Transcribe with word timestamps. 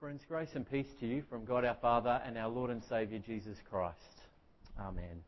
Friends, 0.00 0.22
grace 0.26 0.48
and 0.54 0.68
peace 0.70 0.86
to 0.98 1.06
you 1.06 1.22
from 1.28 1.44
God 1.44 1.62
our 1.62 1.76
Father 1.82 2.22
and 2.24 2.38
our 2.38 2.48
Lord 2.48 2.70
and 2.70 2.82
Saviour 2.88 3.20
Jesus 3.20 3.58
Christ. 3.68 3.98
Amen. 4.80 5.20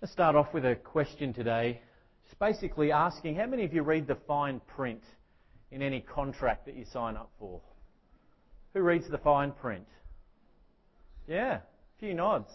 Let's 0.00 0.12
start 0.14 0.34
off 0.34 0.54
with 0.54 0.64
a 0.64 0.76
question 0.76 1.34
today. 1.34 1.82
Just 2.24 2.38
basically 2.38 2.92
asking 2.92 3.34
how 3.34 3.44
many 3.44 3.66
of 3.66 3.74
you 3.74 3.82
read 3.82 4.06
the 4.06 4.16
fine 4.26 4.62
print 4.74 5.02
in 5.70 5.82
any 5.82 6.00
contract 6.00 6.64
that 6.64 6.74
you 6.74 6.86
sign 6.90 7.18
up 7.18 7.30
for? 7.38 7.60
Who 8.72 8.80
reads 8.80 9.10
the 9.10 9.18
fine 9.18 9.52
print? 9.52 9.86
Yeah, 11.28 11.56
a 11.56 12.00
few 12.00 12.14
nods. 12.14 12.48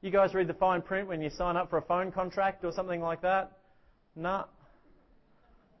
You 0.00 0.12
guys 0.12 0.32
read 0.32 0.46
the 0.46 0.54
fine 0.54 0.80
print 0.80 1.08
when 1.08 1.20
you 1.20 1.30
sign 1.30 1.56
up 1.56 1.70
for 1.70 1.78
a 1.78 1.82
phone 1.82 2.12
contract 2.12 2.64
or 2.64 2.70
something 2.70 3.00
like 3.00 3.22
that? 3.22 3.50
Nah. 4.14 4.44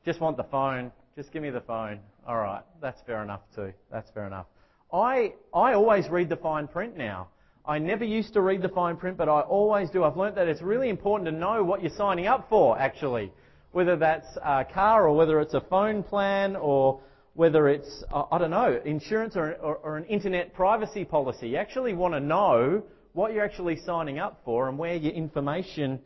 Just 0.04 0.20
want 0.20 0.36
the 0.36 0.44
phone. 0.50 0.90
Just 1.16 1.32
give 1.32 1.40
me 1.40 1.48
the 1.48 1.62
phone. 1.62 2.00
All 2.28 2.36
right, 2.36 2.60
that's 2.82 3.00
fair 3.06 3.22
enough 3.22 3.40
too. 3.54 3.72
That's 3.90 4.10
fair 4.10 4.26
enough. 4.26 4.44
I, 4.92 5.32
I 5.54 5.72
always 5.72 6.10
read 6.10 6.28
the 6.28 6.36
fine 6.36 6.68
print 6.68 6.94
now. 6.94 7.28
I 7.64 7.78
never 7.78 8.04
used 8.04 8.34
to 8.34 8.42
read 8.42 8.60
the 8.60 8.68
fine 8.68 8.98
print, 8.98 9.16
but 9.16 9.26
I 9.26 9.40
always 9.40 9.88
do. 9.88 10.04
I've 10.04 10.18
learnt 10.18 10.34
that 10.34 10.46
it's 10.46 10.60
really 10.60 10.90
important 10.90 11.24
to 11.30 11.32
know 11.32 11.64
what 11.64 11.80
you're 11.80 11.96
signing 11.96 12.26
up 12.26 12.50
for, 12.50 12.78
actually. 12.78 13.32
Whether 13.72 13.96
that's 13.96 14.26
a 14.44 14.66
car 14.66 15.08
or 15.08 15.16
whether 15.16 15.40
it's 15.40 15.54
a 15.54 15.62
phone 15.62 16.02
plan 16.02 16.54
or 16.54 17.00
whether 17.32 17.66
it's, 17.68 18.04
uh, 18.12 18.24
I 18.30 18.36
don't 18.36 18.50
know, 18.50 18.78
insurance 18.84 19.36
or, 19.36 19.54
or, 19.54 19.76
or 19.76 19.96
an 19.96 20.04
internet 20.04 20.52
privacy 20.52 21.06
policy. 21.06 21.48
You 21.48 21.56
actually 21.56 21.94
want 21.94 22.12
to 22.12 22.20
know 22.20 22.82
what 23.14 23.32
you're 23.32 23.44
actually 23.44 23.76
signing 23.86 24.18
up 24.18 24.42
for 24.44 24.68
and 24.68 24.76
where 24.76 24.96
your 24.96 25.14
information 25.14 25.98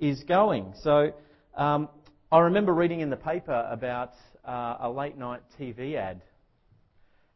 is 0.00 0.24
going. 0.24 0.74
So 0.82 1.12
um, 1.56 1.88
I 2.32 2.40
remember 2.40 2.74
reading 2.74 3.02
in 3.02 3.10
the 3.10 3.16
paper 3.16 3.68
about 3.70 4.14
uh, 4.44 4.78
a 4.80 4.90
late 4.90 5.16
night 5.16 5.42
TV 5.60 5.94
ad. 5.94 6.22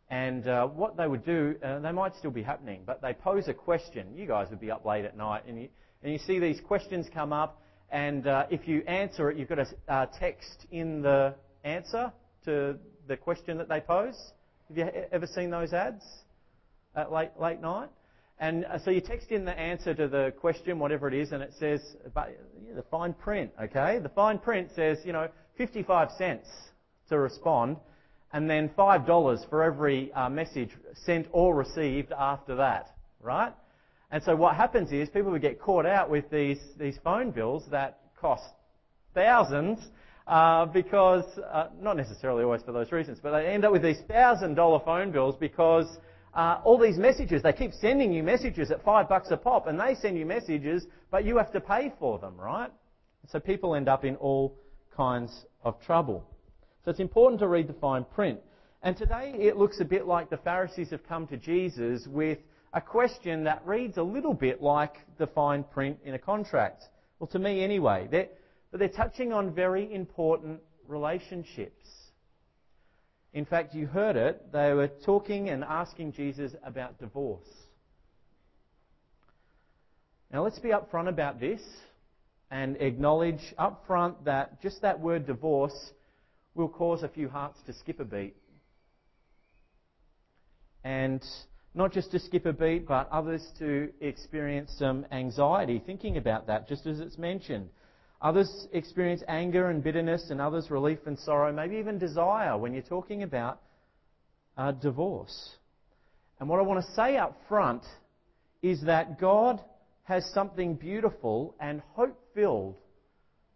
And 0.08 0.48
uh, 0.48 0.66
what 0.66 0.96
they 0.96 1.06
would 1.06 1.24
do, 1.24 1.54
uh, 1.62 1.78
they 1.78 1.92
might 1.92 2.16
still 2.16 2.32
be 2.32 2.42
happening, 2.42 2.82
but 2.84 3.00
they 3.00 3.12
pose 3.12 3.46
a 3.46 3.54
question. 3.54 4.08
You 4.16 4.26
guys 4.26 4.48
would 4.50 4.58
be 4.58 4.68
up 4.68 4.84
late 4.84 5.04
at 5.04 5.16
night, 5.16 5.44
and 5.46 5.62
you, 5.62 5.68
and 6.02 6.12
you 6.12 6.18
see 6.18 6.40
these 6.40 6.60
questions 6.60 7.06
come 7.14 7.32
up, 7.32 7.62
and 7.92 8.26
uh, 8.26 8.46
if 8.50 8.66
you 8.66 8.82
answer 8.88 9.30
it, 9.30 9.38
you've 9.38 9.48
got 9.48 9.58
to 9.58 9.66
uh, 9.86 10.06
text 10.18 10.66
in 10.72 11.02
the 11.02 11.36
answer 11.62 12.12
to 12.46 12.76
the 13.06 13.16
question 13.16 13.58
that 13.58 13.68
they 13.68 13.78
pose. 13.78 14.32
Have 14.66 14.76
you 14.76 14.88
ever 15.12 15.28
seen 15.28 15.50
those 15.50 15.72
ads 15.72 16.02
at 16.96 17.12
late, 17.12 17.30
late 17.38 17.60
night? 17.60 17.90
And 18.40 18.64
uh, 18.64 18.78
so 18.78 18.90
you 18.90 19.02
text 19.02 19.30
in 19.30 19.44
the 19.44 19.56
answer 19.56 19.94
to 19.94 20.08
the 20.08 20.32
question, 20.40 20.78
whatever 20.78 21.06
it 21.06 21.14
is, 21.14 21.32
and 21.32 21.42
it 21.42 21.52
says, 21.58 21.82
but 22.14 22.34
the 22.74 22.82
fine 22.90 23.12
print, 23.12 23.52
okay? 23.62 23.98
The 23.98 24.08
fine 24.08 24.38
print 24.38 24.70
says, 24.74 24.98
you 25.04 25.12
know, 25.12 25.28
55 25.58 26.10
cents 26.16 26.48
to 27.10 27.18
respond, 27.18 27.76
and 28.32 28.48
then 28.48 28.70
$5 28.70 29.50
for 29.50 29.62
every 29.62 30.10
uh, 30.14 30.30
message 30.30 30.70
sent 31.04 31.26
or 31.32 31.54
received 31.54 32.12
after 32.18 32.56
that, 32.56 32.96
right? 33.20 33.52
And 34.10 34.22
so 34.22 34.34
what 34.34 34.56
happens 34.56 34.90
is 34.90 35.10
people 35.10 35.32
would 35.32 35.42
get 35.42 35.60
caught 35.60 35.84
out 35.84 36.08
with 36.08 36.30
these, 36.30 36.58
these 36.78 36.96
phone 37.04 37.32
bills 37.32 37.64
that 37.70 38.00
cost 38.18 38.44
thousands 39.14 39.78
uh, 40.26 40.64
because, 40.64 41.24
uh, 41.52 41.66
not 41.78 41.96
necessarily 41.98 42.42
always 42.42 42.62
for 42.62 42.72
those 42.72 42.90
reasons, 42.90 43.18
but 43.22 43.32
they 43.32 43.48
end 43.48 43.66
up 43.66 43.72
with 43.72 43.82
these 43.82 44.00
thousand 44.08 44.54
dollar 44.54 44.80
phone 44.82 45.10
bills 45.10 45.36
because 45.38 45.86
uh, 46.34 46.60
all 46.64 46.78
these 46.78 46.98
messages, 46.98 47.42
they 47.42 47.52
keep 47.52 47.72
sending 47.72 48.12
you 48.12 48.22
messages 48.22 48.70
at 48.70 48.84
five 48.84 49.08
bucks 49.08 49.30
a 49.30 49.36
pop 49.36 49.66
and 49.66 49.78
they 49.78 49.94
send 49.94 50.16
you 50.16 50.26
messages, 50.26 50.86
but 51.10 51.24
you 51.24 51.36
have 51.36 51.52
to 51.52 51.60
pay 51.60 51.92
for 51.98 52.18
them, 52.18 52.36
right? 52.36 52.70
So 53.28 53.40
people 53.40 53.74
end 53.74 53.88
up 53.88 54.04
in 54.04 54.16
all 54.16 54.56
kinds 54.96 55.44
of 55.64 55.80
trouble. 55.80 56.24
So 56.84 56.90
it's 56.90 57.00
important 57.00 57.40
to 57.40 57.48
read 57.48 57.68
the 57.68 57.74
fine 57.74 58.04
print. 58.04 58.40
And 58.82 58.96
today 58.96 59.34
it 59.36 59.56
looks 59.56 59.80
a 59.80 59.84
bit 59.84 60.06
like 60.06 60.30
the 60.30 60.38
Pharisees 60.38 60.90
have 60.90 61.06
come 61.06 61.26
to 61.28 61.36
Jesus 61.36 62.06
with 62.06 62.38
a 62.72 62.80
question 62.80 63.44
that 63.44 63.62
reads 63.66 63.96
a 63.98 64.02
little 64.02 64.32
bit 64.32 64.62
like 64.62 64.94
the 65.18 65.26
fine 65.26 65.64
print 65.64 65.98
in 66.04 66.14
a 66.14 66.18
contract. 66.18 66.84
Well, 67.18 67.26
to 67.28 67.38
me 67.38 67.62
anyway. 67.62 68.08
They're, 68.10 68.28
but 68.70 68.78
they're 68.78 68.88
touching 68.88 69.32
on 69.32 69.52
very 69.52 69.92
important 69.92 70.60
relationships. 70.86 71.88
In 73.32 73.44
fact, 73.44 73.74
you 73.74 73.86
heard 73.86 74.16
it. 74.16 74.52
They 74.52 74.72
were 74.72 74.88
talking 74.88 75.50
and 75.50 75.62
asking 75.62 76.12
Jesus 76.12 76.52
about 76.64 76.98
divorce. 76.98 77.46
Now, 80.32 80.44
let's 80.44 80.58
be 80.58 80.68
upfront 80.68 81.08
about 81.08 81.40
this 81.40 81.60
and 82.50 82.76
acknowledge 82.76 83.54
upfront 83.58 84.24
that 84.24 84.60
just 84.62 84.82
that 84.82 84.98
word 84.98 85.26
divorce 85.26 85.92
will 86.54 86.68
cause 86.68 87.02
a 87.02 87.08
few 87.08 87.28
hearts 87.28 87.58
to 87.66 87.72
skip 87.72 88.00
a 88.00 88.04
beat. 88.04 88.36
And 90.82 91.22
not 91.74 91.92
just 91.92 92.10
to 92.10 92.18
skip 92.18 92.46
a 92.46 92.52
beat, 92.52 92.86
but 92.86 93.08
others 93.12 93.46
to 93.58 93.90
experience 94.00 94.72
some 94.76 95.06
anxiety 95.12 95.80
thinking 95.84 96.16
about 96.16 96.48
that, 96.48 96.68
just 96.68 96.86
as 96.86 96.98
it's 96.98 97.18
mentioned. 97.18 97.68
Others 98.22 98.68
experience 98.72 99.22
anger 99.28 99.70
and 99.70 99.82
bitterness, 99.82 100.28
and 100.30 100.40
others 100.40 100.70
relief 100.70 100.98
and 101.06 101.18
sorrow, 101.18 101.52
maybe 101.52 101.76
even 101.76 101.98
desire 101.98 102.56
when 102.58 102.74
you're 102.74 102.82
talking 102.82 103.22
about 103.22 103.60
uh, 104.58 104.72
divorce. 104.72 105.56
And 106.38 106.48
what 106.48 106.58
I 106.58 106.62
want 106.62 106.84
to 106.84 106.92
say 106.92 107.16
up 107.16 107.40
front 107.48 107.82
is 108.62 108.82
that 108.82 109.18
God 109.18 109.60
has 110.04 110.24
something 110.34 110.74
beautiful 110.74 111.54
and 111.60 111.80
hope 111.94 112.18
filled 112.34 112.76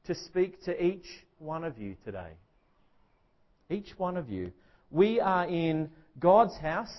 to 0.06 0.14
speak 0.14 0.62
to 0.64 0.84
each 0.84 1.06
one 1.38 1.64
of 1.64 1.78
you 1.78 1.96
today. 2.04 2.32
Each 3.68 3.98
one 3.98 4.16
of 4.16 4.30
you. 4.30 4.52
We 4.90 5.20
are 5.20 5.46
in 5.46 5.90
God's 6.18 6.56
house, 6.58 6.94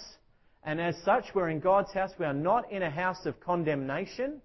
and 0.63 0.81
as 0.81 0.95
such, 1.03 1.25
we're 1.33 1.49
in 1.49 1.59
God's 1.59 1.93
house. 1.93 2.11
We 2.19 2.25
are 2.25 2.33
not 2.33 2.71
in 2.71 2.83
a 2.83 2.89
house 2.89 3.25
of 3.25 3.39
condemnation. 3.39 4.41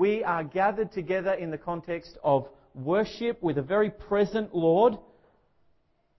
We 0.00 0.24
are 0.24 0.42
gathered 0.42 0.92
together 0.92 1.34
in 1.34 1.50
the 1.50 1.58
context 1.58 2.16
of 2.24 2.48
worship 2.74 3.42
with 3.42 3.58
a 3.58 3.62
very 3.62 3.90
present 3.90 4.54
Lord 4.54 4.96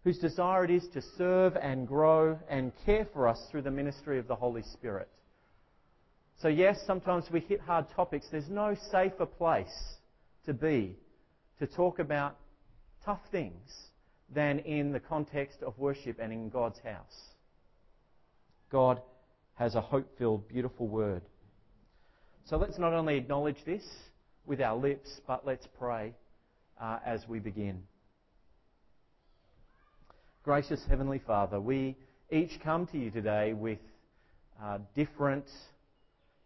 whose 0.03 0.19
desire 0.19 0.63
it 0.65 0.69
is 0.69 0.87
to 0.93 1.01
serve 1.17 1.57
and 1.59 1.87
grow 1.87 2.37
and 2.47 2.73
care 2.85 3.07
for 3.11 3.27
us 3.27 3.43
through 3.49 3.63
the 3.63 3.71
ministry 3.71 4.19
of 4.19 4.27
the 4.27 4.35
Holy 4.35 4.61
Spirit. 4.61 5.09
So, 6.43 6.47
yes, 6.47 6.79
sometimes 6.85 7.25
we 7.31 7.39
hit 7.39 7.59
hard 7.59 7.87
topics. 7.95 8.27
There's 8.31 8.51
no 8.51 8.75
safer 8.91 9.25
place 9.25 9.95
to 10.45 10.53
be 10.53 10.95
to 11.57 11.65
talk 11.65 11.97
about 11.97 12.37
tough 13.03 13.21
things 13.31 13.67
than 14.31 14.59
in 14.59 14.91
the 14.91 14.99
context 14.99 15.63
of 15.63 15.75
worship 15.79 16.19
and 16.21 16.31
in 16.31 16.49
God's 16.49 16.77
house. 16.83 17.29
God 18.71 19.01
has 19.55 19.73
a 19.73 19.81
hope 19.81 20.19
filled, 20.19 20.47
beautiful 20.47 20.87
word. 20.87 21.23
So 22.45 22.57
let's 22.57 22.77
not 22.77 22.93
only 22.93 23.17
acknowledge 23.17 23.63
this 23.65 23.83
with 24.45 24.61
our 24.61 24.75
lips, 24.75 25.21
but 25.27 25.45
let's 25.45 25.67
pray 25.77 26.13
uh, 26.79 26.99
as 27.05 27.27
we 27.27 27.39
begin. 27.39 27.83
Gracious 30.43 30.81
Heavenly 30.89 31.19
Father, 31.19 31.59
we 31.59 31.95
each 32.31 32.59
come 32.63 32.87
to 32.87 32.97
you 32.97 33.11
today 33.11 33.53
with 33.53 33.79
uh, 34.61 34.79
different, 34.95 35.45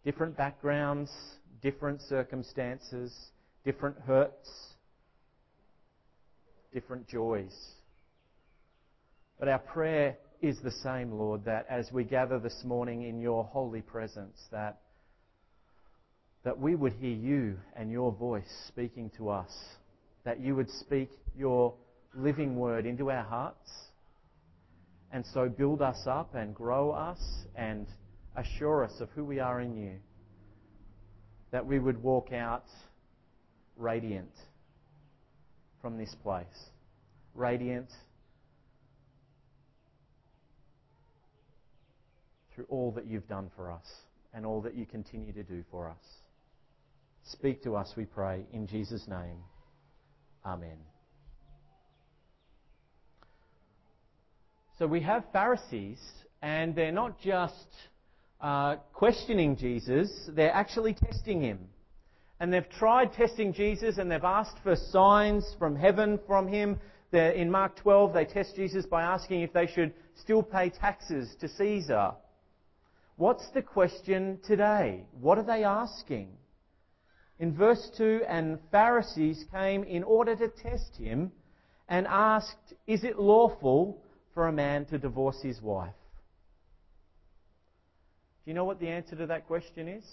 different 0.04 0.36
backgrounds, 0.36 1.10
different 1.62 2.02
circumstances, 2.02 3.14
different 3.64 3.96
hurts, 4.06 4.50
different 6.72 7.08
joys. 7.08 7.54
But 9.38 9.48
our 9.48 9.58
prayer 9.58 10.18
is 10.42 10.58
the 10.62 10.70
same, 10.70 11.12
Lord, 11.12 11.44
that 11.46 11.66
as 11.68 11.90
we 11.90 12.04
gather 12.04 12.38
this 12.38 12.62
morning 12.64 13.02
in 13.02 13.20
your 13.20 13.44
holy 13.44 13.80
presence, 13.80 14.38
that, 14.52 14.80
that 16.46 16.60
we 16.60 16.76
would 16.76 16.92
hear 16.92 17.10
you 17.10 17.58
and 17.74 17.90
your 17.90 18.12
voice 18.12 18.46
speaking 18.68 19.10
to 19.16 19.28
us, 19.28 19.50
that 20.22 20.38
you 20.38 20.54
would 20.54 20.70
speak 20.70 21.10
your 21.36 21.74
living 22.14 22.54
word 22.54 22.86
into 22.86 23.10
our 23.10 23.24
hearts, 23.24 23.68
and 25.10 25.26
so 25.34 25.48
build 25.48 25.82
us 25.82 25.98
up 26.06 26.36
and 26.36 26.54
grow 26.54 26.92
us 26.92 27.18
and 27.56 27.88
assure 28.36 28.84
us 28.84 28.92
of 29.00 29.08
who 29.10 29.24
we 29.24 29.40
are 29.40 29.60
in 29.60 29.76
you, 29.76 29.94
that 31.50 31.66
we 31.66 31.80
would 31.80 32.00
walk 32.00 32.32
out 32.32 32.66
radiant 33.76 34.30
from 35.82 35.98
this 35.98 36.14
place, 36.22 36.46
radiant 37.34 37.90
through 42.54 42.66
all 42.68 42.92
that 42.92 43.04
you've 43.04 43.26
done 43.26 43.50
for 43.56 43.72
us 43.72 43.86
and 44.32 44.46
all 44.46 44.60
that 44.60 44.76
you 44.76 44.86
continue 44.86 45.32
to 45.32 45.42
do 45.42 45.64
for 45.72 45.90
us. 45.90 46.25
Speak 47.32 47.62
to 47.64 47.74
us, 47.74 47.92
we 47.96 48.04
pray, 48.04 48.44
in 48.52 48.66
Jesus' 48.66 49.06
name. 49.08 49.38
Amen. 50.44 50.78
So 54.78 54.86
we 54.86 55.00
have 55.00 55.24
Pharisees, 55.32 55.98
and 56.40 56.74
they're 56.74 56.92
not 56.92 57.20
just 57.20 57.66
uh, 58.40 58.76
questioning 58.92 59.56
Jesus, 59.56 60.10
they're 60.28 60.54
actually 60.54 60.94
testing 60.94 61.40
him. 61.40 61.58
And 62.38 62.52
they've 62.52 62.68
tried 62.68 63.12
testing 63.14 63.52
Jesus 63.52 63.96
and 63.98 64.10
they've 64.10 64.22
asked 64.22 64.58
for 64.62 64.76
signs 64.76 65.56
from 65.58 65.74
heaven 65.74 66.20
from 66.26 66.46
him. 66.46 66.78
They're, 67.10 67.32
in 67.32 67.50
Mark 67.50 67.76
12, 67.76 68.12
they 68.12 68.26
test 68.26 68.54
Jesus 68.54 68.84
by 68.84 69.02
asking 69.02 69.40
if 69.40 69.52
they 69.52 69.66
should 69.66 69.94
still 70.20 70.42
pay 70.42 70.68
taxes 70.68 71.34
to 71.40 71.48
Caesar. 71.48 72.12
What's 73.16 73.48
the 73.54 73.62
question 73.62 74.38
today? 74.46 75.06
What 75.18 75.38
are 75.38 75.44
they 75.44 75.64
asking? 75.64 76.28
In 77.38 77.54
verse 77.54 77.90
2, 77.96 78.22
and 78.28 78.58
Pharisees 78.70 79.44
came 79.52 79.84
in 79.84 80.02
order 80.02 80.34
to 80.36 80.48
test 80.48 80.96
him 80.96 81.32
and 81.88 82.06
asked, 82.06 82.74
Is 82.86 83.04
it 83.04 83.18
lawful 83.18 84.02
for 84.32 84.48
a 84.48 84.52
man 84.52 84.86
to 84.86 84.98
divorce 84.98 85.42
his 85.42 85.60
wife? 85.60 85.94
Do 88.44 88.50
you 88.50 88.54
know 88.54 88.64
what 88.64 88.80
the 88.80 88.88
answer 88.88 89.16
to 89.16 89.26
that 89.26 89.46
question 89.46 89.88
is? 89.88 90.04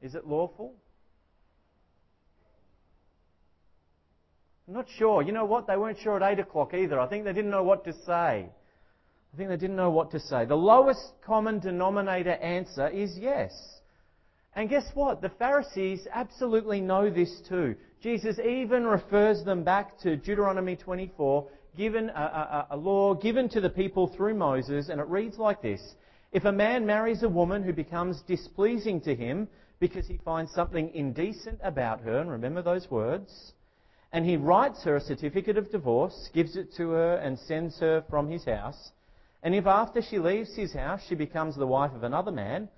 Is 0.00 0.14
it 0.14 0.26
lawful? 0.26 0.74
I'm 4.66 4.74
not 4.74 4.86
sure. 4.96 5.22
You 5.22 5.32
know 5.32 5.44
what? 5.44 5.66
They 5.66 5.76
weren't 5.76 5.98
sure 5.98 6.22
at 6.22 6.38
8 6.38 6.40
o'clock 6.40 6.74
either. 6.74 7.00
I 7.00 7.06
think 7.06 7.24
they 7.24 7.32
didn't 7.32 7.50
know 7.50 7.64
what 7.64 7.84
to 7.84 7.92
say. 8.04 8.50
I 9.32 9.36
think 9.36 9.48
they 9.50 9.56
didn't 9.56 9.76
know 9.76 9.90
what 9.90 10.10
to 10.12 10.20
say. 10.20 10.44
The 10.44 10.56
lowest 10.56 11.12
common 11.24 11.58
denominator 11.58 12.32
answer 12.32 12.88
is 12.88 13.16
yes. 13.18 13.52
And 14.54 14.68
guess 14.68 14.90
what? 14.94 15.20
The 15.20 15.28
Pharisees 15.28 16.08
absolutely 16.12 16.80
know 16.80 17.10
this 17.10 17.40
too. 17.48 17.76
Jesus 18.02 18.38
even 18.38 18.86
refers 18.86 19.44
them 19.44 19.62
back 19.62 19.98
to 20.00 20.16
Deuteronomy 20.16 20.76
24, 20.76 21.46
given 21.76 22.08
a, 22.10 22.12
a, 22.12 22.66
a, 22.70 22.76
law 22.76 23.14
given 23.14 23.48
to 23.50 23.60
the 23.60 23.70
people 23.70 24.08
through 24.08 24.34
Moses, 24.34 24.88
and 24.88 25.00
it 25.00 25.06
reads 25.06 25.38
like 25.38 25.62
this: 25.62 25.94
If 26.32 26.44
a 26.44 26.52
man 26.52 26.86
marries 26.86 27.22
a 27.22 27.28
woman 27.28 27.62
who 27.62 27.72
becomes 27.72 28.22
displeasing 28.22 29.00
to 29.02 29.14
him 29.14 29.46
because 29.78 30.08
he 30.08 30.18
finds 30.24 30.52
something 30.52 30.92
indecent 30.94 31.60
about 31.62 32.00
her, 32.00 32.18
and 32.18 32.30
remember 32.30 32.62
those 32.62 32.90
words, 32.90 33.52
and 34.12 34.24
he 34.24 34.36
writes 34.36 34.82
her 34.84 34.96
a 34.96 35.00
certificate 35.00 35.58
of 35.58 35.70
divorce, 35.70 36.30
gives 36.34 36.56
it 36.56 36.74
to 36.76 36.90
her, 36.90 37.16
and 37.16 37.38
sends 37.38 37.78
her 37.78 38.02
from 38.08 38.28
his 38.28 38.44
house. 38.44 38.90
And 39.42 39.54
if 39.54 39.66
after 39.66 40.02
she 40.02 40.18
leaves 40.18 40.54
his 40.56 40.72
house 40.72 41.00
she 41.08 41.14
becomes 41.14 41.56
the 41.56 41.66
wife 41.66 41.92
of 41.94 42.02
another 42.02 42.32
man, 42.32 42.68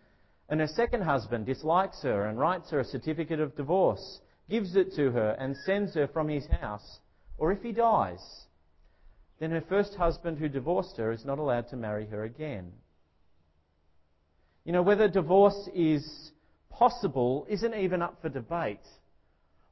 and 0.49 0.61
her 0.61 0.67
second 0.67 1.03
husband 1.03 1.47
dislikes 1.47 2.03
her 2.03 2.27
and 2.27 2.39
writes 2.39 2.71
her 2.71 2.81
a 2.81 2.85
certificate 2.85 3.41
of 3.41 3.57
divorce, 3.57 4.21
gives 4.49 4.77
it 4.77 4.93
to 4.97 5.11
her, 5.13 5.31
and 5.39 5.57
sends 5.65 5.95
her 5.95 6.09
from 6.09 6.29
his 6.29 6.47
house, 6.61 6.99
or 7.39 7.53
if 7.53 7.63
he 7.63 7.73
dies, 7.73 8.21
then 9.39 9.51
her 9.53 9.63
first 9.69 9.95
husband 9.95 10.39
who 10.39 10.49
divorced 10.49 10.97
her 10.99 11.13
is 11.13 11.25
not 11.25 11.39
allowed 11.39 11.69
to 11.69 11.77
marry 11.77 12.07
her 12.07 12.25
again. 12.25 12.73
You 14.65 14.73
know, 14.73 14.83
whether 14.83 15.09
divorce 15.09 15.69
is 15.75 16.33
possible 16.69 17.47
isn't 17.49 17.75
even 17.75 18.03
up 18.03 18.21
for 18.21 18.29
debate. 18.29 18.87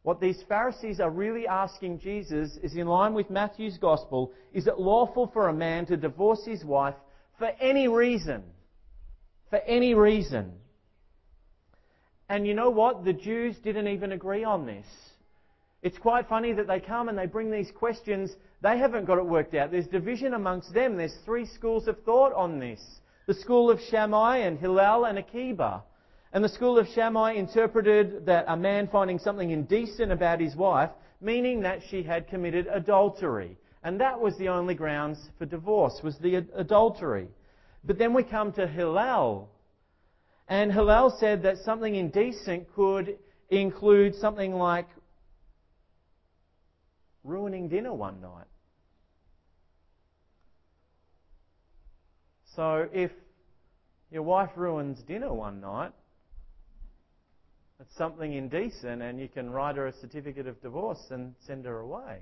What 0.09 0.23
these 0.23 0.43
Pharisees 0.49 1.01
are 1.01 1.11
really 1.11 1.47
asking 1.47 1.99
Jesus 1.99 2.57
is 2.63 2.77
in 2.77 2.87
line 2.87 3.13
with 3.13 3.29
Matthew's 3.29 3.77
gospel 3.77 4.33
is 4.55 4.67
it 4.67 4.79
lawful 4.79 5.27
for 5.35 5.49
a 5.49 5.53
man 5.53 5.85
to 5.85 5.99
divorce 5.99 6.47
his 6.47 6.65
wife 6.65 6.95
for 7.39 7.51
any 7.61 7.89
reason? 7.89 8.43
For 9.51 9.59
any 9.59 9.93
reason. 9.93 10.53
And 12.31 12.47
you 12.47 12.55
know 12.55 12.71
what? 12.71 13.05
The 13.05 13.13
Jews 13.13 13.57
didn't 13.59 13.89
even 13.89 14.13
agree 14.13 14.45
on 14.45 14.65
this. 14.65 14.87
It's 15.83 15.99
quite 15.99 16.27
funny 16.27 16.55
that 16.55 16.67
they 16.67 16.81
come 16.81 17.11
and 17.11 17.19
they 17.19 17.27
bring 17.27 17.51
these 17.51 17.71
questions. 17.71 18.31
They 18.63 18.79
haven't 18.79 19.05
got 19.05 19.19
it 19.19 19.27
worked 19.27 19.55
out. 19.55 19.71
There's 19.71 19.89
division 19.89 20.33
amongst 20.33 20.73
them. 20.73 20.97
There's 20.97 21.19
three 21.27 21.45
schools 21.45 21.87
of 21.87 22.03
thought 22.05 22.33
on 22.33 22.59
this. 22.59 22.81
The 23.27 23.35
school 23.35 23.71
of 23.71 23.79
Shammai 23.91 24.39
and 24.39 24.59
Hillel 24.59 25.05
and 25.05 25.19
Akiba. 25.19 25.83
And 26.33 26.45
the 26.45 26.49
school 26.49 26.79
of 26.79 26.87
Shammai 26.89 27.33
interpreted 27.33 28.27
that 28.27 28.45
a 28.49 28.57
man 28.57 28.89
finding 28.89 29.19
something 29.19 29.51
indecent 29.51 30.13
about 30.13 30.41
his 30.41 30.55
wife, 30.55 30.91
meaning 31.21 31.61
that 31.63 31.81
she 31.89 32.03
had 32.03 32.29
committed 32.29 32.67
adultery. 32.71 33.57
And 33.83 34.01
that 34.01 34.21
was 34.21 34.37
the 34.37 34.49
only 34.49 34.75
grounds 34.75 35.31
for 35.39 35.47
divorce, 35.47 36.01
was 36.03 36.19
the 36.19 36.37
adultery. 36.55 37.29
But 37.85 37.99
then 37.99 38.13
we 38.13 38.25
come 38.25 38.53
to 38.53 38.67
Hillel. 38.67 39.49
And 40.49 40.73
Hillel 40.73 41.17
said 41.19 41.43
that 41.45 41.59
something 41.59 41.95
indecent 41.95 42.67
could 42.75 43.19
include 43.49 44.15
something 44.17 44.55
like 44.55 44.89
ruining 47.25 47.69
dinner 47.69 47.95
one 47.95 48.21
night. 48.21 48.47
So 52.57 52.89
if 52.93 53.13
your 54.11 54.23
wife 54.23 54.51
ruins 54.57 55.03
dinner 55.03 55.33
one 55.33 55.61
night, 55.61 55.93
something 57.97 58.33
indecent, 58.33 59.03
and 59.03 59.21
you 59.21 59.29
can 59.29 59.51
write 59.51 59.77
her 59.77 59.87
a 59.87 59.93
certificate 59.93 60.47
of 60.47 60.61
divorce 60.63 61.03
and 61.11 61.35
send 61.47 61.65
her 61.65 61.81
away. 61.81 62.19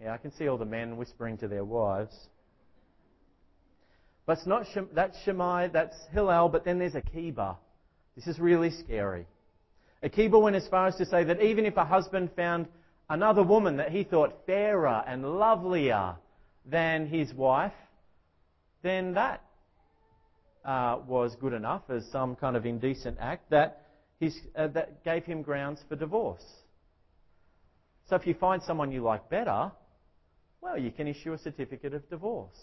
Yeah, 0.00 0.12
I 0.12 0.16
can 0.18 0.32
see 0.32 0.48
all 0.48 0.58
the 0.58 0.64
men 0.64 0.96
whispering 0.96 1.38
to 1.38 1.48
their 1.48 1.64
wives. 1.64 2.14
But 4.26 4.38
it's 4.38 4.46
not 4.46 4.66
that's 4.94 5.20
Shammai, 5.24 5.68
that's 5.68 5.96
Hillel, 6.12 6.48
but 6.48 6.64
then 6.64 6.78
there's 6.78 6.94
Akiba. 6.94 7.58
This 8.16 8.26
is 8.26 8.38
really 8.38 8.70
scary. 8.70 9.26
Akiba 10.02 10.38
went 10.38 10.56
as 10.56 10.66
far 10.68 10.86
as 10.86 10.96
to 10.96 11.06
say 11.06 11.24
that 11.24 11.42
even 11.42 11.66
if 11.66 11.76
a 11.76 11.84
husband 11.84 12.30
found 12.36 12.66
another 13.08 13.42
woman 13.42 13.76
that 13.76 13.90
he 13.90 14.04
thought 14.04 14.46
fairer 14.46 15.02
and 15.06 15.38
lovelier 15.38 16.16
than 16.66 17.06
his 17.06 17.32
wife, 17.34 17.72
then 18.82 19.14
that 19.14 19.42
uh, 20.64 20.98
was 21.06 21.36
good 21.40 21.52
enough 21.52 21.82
as 21.90 22.04
some 22.10 22.36
kind 22.36 22.56
of 22.56 22.64
indecent 22.64 23.18
act 23.20 23.50
that, 23.50 23.82
his, 24.20 24.36
uh, 24.56 24.68
that 24.68 25.04
gave 25.04 25.24
him 25.24 25.42
grounds 25.42 25.80
for 25.88 25.96
divorce. 25.96 26.44
So 28.08 28.16
if 28.16 28.26
you 28.26 28.34
find 28.34 28.62
someone 28.62 28.92
you 28.92 29.02
like 29.02 29.28
better, 29.30 29.72
well, 30.60 30.78
you 30.78 30.90
can 30.90 31.06
issue 31.06 31.32
a 31.32 31.38
certificate 31.38 31.94
of 31.94 32.08
divorce. 32.08 32.58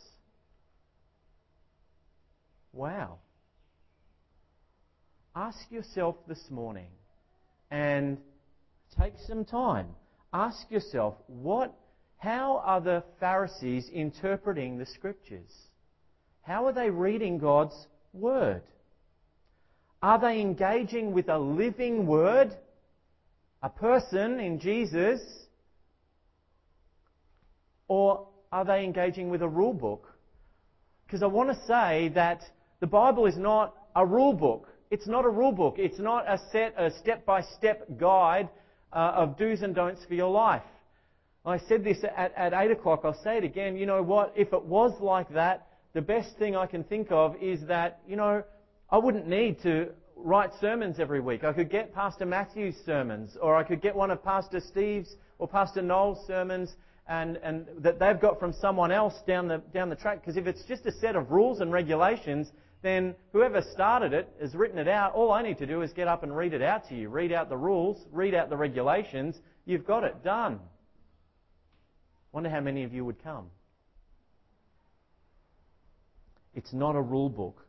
Wow. 2.74 3.20
Ask 5.36 5.60
yourself 5.70 6.16
this 6.28 6.44
morning 6.50 6.90
and 7.70 8.18
take 9.00 9.14
some 9.28 9.46
time. 9.46 9.88
Ask 10.34 10.70
yourself, 10.70 11.16
what, 11.28 11.74
how 12.18 12.62
are 12.66 12.82
the 12.82 13.04
Pharisees 13.20 13.90
interpreting 13.94 14.78
the 14.78 14.86
scriptures? 14.86 15.52
How 16.42 16.66
are 16.66 16.74
they 16.74 16.90
reading 16.90 17.38
God's 17.38 17.76
word? 18.14 18.62
Are 20.02 20.20
they 20.20 20.42
engaging 20.42 21.14
with 21.14 21.30
a 21.30 21.38
living 21.38 22.06
word? 22.08 22.56
A 23.62 23.70
person 23.70 24.40
in 24.40 24.60
Jesus? 24.60 25.22
Or 27.88 28.28
are 28.52 28.66
they 28.66 28.84
engaging 28.84 29.30
with 29.30 29.42
a 29.42 29.48
rule 29.48 29.74
book? 29.74 30.08
Because 31.06 31.22
I 31.24 31.28
want 31.28 31.50
to 31.50 31.66
say 31.68 32.10
that 32.16 32.42
the 32.80 32.88
Bible 32.88 33.26
is 33.26 33.38
not 33.38 33.76
a 33.96 34.06
rule 34.06 34.34
book. 34.34 34.68
It's 34.90 35.08
not 35.08 35.26
a 35.26 35.30
rule 35.30 35.52
book. 35.52 35.76
It's 35.78 36.00
not 36.00 36.26
a 36.28 36.40
set, 36.52 36.74
a 36.78 36.92
step-by-step 37.00 38.00
guide 38.00 38.50
uh, 38.92 39.14
of 39.16 39.38
do's 39.38 39.62
and 39.62 39.76
don'ts 39.76 40.04
for 40.06 40.16
your 40.16 40.32
life. 40.32 40.64
I 41.46 41.60
said 41.68 41.84
this 41.84 41.98
at, 42.16 42.34
at 42.36 42.54
8 42.54 42.72
o'clock. 42.72 43.02
I'll 43.04 43.22
say 43.24 43.38
it 43.38 43.44
again. 43.44 43.78
You 43.78 43.86
know 43.86 44.04
what? 44.04 44.34
If 44.36 44.54
it 44.54 44.64
was 44.64 44.94
like 45.00 45.32
that, 45.34 45.68
the 45.94 46.02
best 46.02 46.38
thing 46.38 46.56
I 46.56 46.66
can 46.66 46.84
think 46.84 47.12
of 47.12 47.36
is 47.42 47.66
that, 47.68 48.02
you 48.08 48.16
know, 48.16 48.44
I 48.90 48.98
wouldn't 48.98 49.28
need 49.28 49.62
to 49.64 49.90
write 50.16 50.52
sermons 50.60 51.00
every 51.00 51.20
week. 51.20 51.44
I 51.44 51.54
could 51.54 51.70
get 51.70 51.94
Pastor 51.94 52.26
Matthew's 52.26 52.76
sermons, 52.86 53.38
or 53.42 53.56
I 53.56 53.64
could 53.64 53.82
get 53.82 53.96
one 53.96 54.12
of 54.12 54.24
Pastor 54.24 54.60
Steve's 54.60 55.16
or 55.40 55.48
Pastor 55.48 55.82
Noel's 55.82 56.26
sermons, 56.28 56.76
and, 57.08 57.38
and 57.38 57.66
that 57.80 58.00
they've 58.00 58.20
got 58.20 58.40
from 58.40 58.54
someone 58.54 58.92
else 58.92 59.16
down 59.26 59.48
the, 59.48 59.58
down 59.74 59.90
the 59.90 59.96
track. 59.96 60.22
Because 60.22 60.38
if 60.38 60.48
it's 60.48 60.64
just 60.66 60.86
a 60.86 60.92
set 60.92 61.16
of 61.16 61.32
rules 61.32 61.60
and 61.60 61.72
regulations, 61.72 62.52
then 62.84 63.16
whoever 63.34 63.62
started 63.74 64.14
it 64.14 64.30
has 64.40 64.54
written 64.56 64.78
it 64.78 64.88
out. 64.88 65.14
All 65.14 65.32
I 65.32 65.42
need 65.42 65.58
to 65.58 65.66
do 65.66 65.82
is 65.82 65.92
get 65.94 66.08
up 66.08 66.24
and 66.24 66.36
read 66.36 66.54
it 66.54 66.62
out 66.62 66.88
to 66.90 66.96
you. 66.96 67.10
Read 67.10 67.32
out 67.32 67.50
the 67.50 67.58
rules, 67.58 68.06
read 68.12 68.34
out 68.34 68.50
the 68.50 68.58
regulations. 68.58 69.36
You've 69.66 69.86
got 69.86 70.04
it 70.04 70.24
done. 70.24 70.60
Wonder 72.32 72.50
how 72.50 72.62
many 72.62 72.84
of 72.84 72.94
you 72.94 73.04
would 73.04 73.22
come. 73.24 73.48
It's 76.54 76.74
not 76.74 76.96
a 76.96 77.02
rule 77.02 77.30
book. 77.30 77.66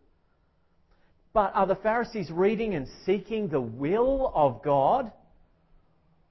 But 1.33 1.53
are 1.55 1.67
the 1.67 1.77
Pharisees 1.77 2.31
reading 2.31 2.75
and 2.75 2.87
seeking 3.07 3.49
the 3.49 3.61
will 3.61 4.31
of 4.35 4.63
God? 4.63 5.13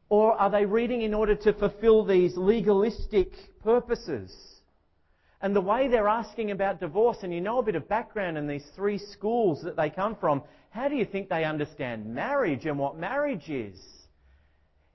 Or 0.09 0.33
are 0.33 0.49
they 0.49 0.65
reading 0.65 1.01
in 1.01 1.13
order 1.13 1.35
to 1.35 1.53
fulfill 1.53 2.05
these 2.05 2.35
legalistic 2.35 3.31
purposes? 3.63 4.35
And 5.41 5.55
the 5.55 5.61
way 5.61 5.87
they're 5.87 6.07
asking 6.07 6.51
about 6.51 6.79
divorce, 6.79 7.17
and 7.23 7.33
you 7.33 7.41
know 7.41 7.59
a 7.59 7.63
bit 7.63 7.75
of 7.75 7.87
background 7.87 8.37
in 8.37 8.45
these 8.45 8.65
three 8.75 8.99
schools 8.99 9.63
that 9.63 9.75
they 9.75 9.89
come 9.89 10.15
from, 10.15 10.43
how 10.69 10.87
do 10.87 10.95
you 10.95 11.05
think 11.05 11.29
they 11.29 11.45
understand 11.45 12.05
marriage 12.05 12.65
and 12.65 12.77
what 12.77 12.97
marriage 12.97 13.49
is? 13.49 13.79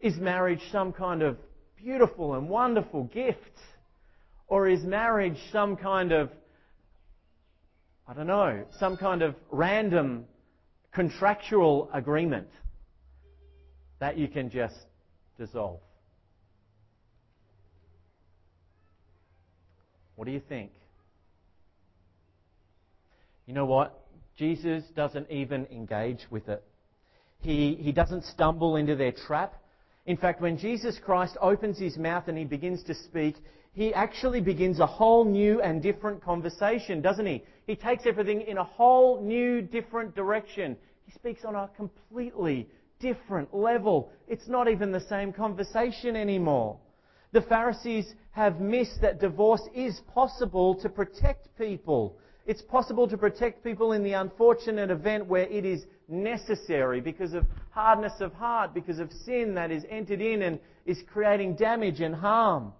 Is 0.00 0.16
marriage 0.18 0.62
some 0.70 0.92
kind 0.92 1.22
of 1.22 1.36
beautiful 1.76 2.34
and 2.34 2.48
wonderful 2.48 3.04
gift? 3.04 3.40
Or 4.46 4.68
is 4.68 4.84
marriage 4.84 5.38
some 5.50 5.76
kind 5.76 6.12
of 6.12 6.30
I 8.08 8.14
don't 8.14 8.26
know, 8.28 8.64
some 8.78 8.96
kind 8.96 9.22
of 9.22 9.34
random 9.50 10.26
contractual 10.92 11.90
agreement. 11.92 12.48
that 13.98 14.18
you 14.18 14.28
can 14.28 14.50
just 14.50 14.76
dissolve. 15.38 15.80
What 20.16 20.26
do 20.26 20.32
you 20.32 20.40
think? 20.40 20.70
You 23.46 23.54
know 23.54 23.64
what? 23.66 24.06
Jesus 24.38 24.84
doesn't 24.94 25.30
even 25.30 25.66
engage 25.66 26.20
with 26.30 26.48
it. 26.48 26.62
He, 27.40 27.74
he 27.80 27.92
doesn't 27.92 28.24
stumble 28.24 28.76
into 28.76 28.96
their 28.96 29.12
trap. 29.12 29.54
In 30.04 30.16
fact, 30.16 30.40
when 30.40 30.58
Jesus 30.58 30.98
Christ 31.02 31.36
opens 31.40 31.78
his 31.78 31.96
mouth 31.96 32.28
and 32.28 32.36
he 32.36 32.44
begins 32.44 32.82
to 32.84 32.94
speak, 32.94 33.36
he 33.76 33.92
actually 33.92 34.40
begins 34.40 34.80
a 34.80 34.86
whole 34.86 35.22
new 35.22 35.60
and 35.60 35.82
different 35.82 36.24
conversation, 36.24 37.02
doesn't 37.02 37.26
he? 37.26 37.44
He 37.66 37.76
takes 37.76 38.06
everything 38.06 38.40
in 38.40 38.56
a 38.56 38.64
whole 38.64 39.22
new, 39.22 39.60
different 39.60 40.16
direction. 40.16 40.78
He 41.04 41.12
speaks 41.12 41.44
on 41.44 41.54
a 41.54 41.68
completely 41.76 42.70
different 43.00 43.52
level. 43.52 44.10
It's 44.28 44.48
not 44.48 44.70
even 44.70 44.92
the 44.92 45.00
same 45.00 45.30
conversation 45.30 46.16
anymore. 46.16 46.78
The 47.32 47.42
Pharisees 47.42 48.14
have 48.30 48.60
missed 48.60 49.02
that 49.02 49.20
divorce 49.20 49.68
is 49.74 50.00
possible 50.14 50.74
to 50.76 50.88
protect 50.88 51.54
people. 51.58 52.16
It's 52.46 52.62
possible 52.62 53.06
to 53.08 53.18
protect 53.18 53.62
people 53.62 53.92
in 53.92 54.02
the 54.02 54.14
unfortunate 54.14 54.90
event 54.90 55.26
where 55.26 55.48
it 55.48 55.66
is 55.66 55.84
necessary 56.08 57.02
because 57.02 57.34
of 57.34 57.44
hardness 57.72 58.14
of 58.20 58.32
heart, 58.32 58.72
because 58.72 59.00
of 59.00 59.12
sin 59.26 59.54
that 59.56 59.70
is 59.70 59.84
entered 59.90 60.22
in 60.22 60.40
and 60.40 60.60
is 60.86 61.02
creating 61.12 61.56
damage 61.56 62.00
and 62.00 62.14
harm. 62.14 62.72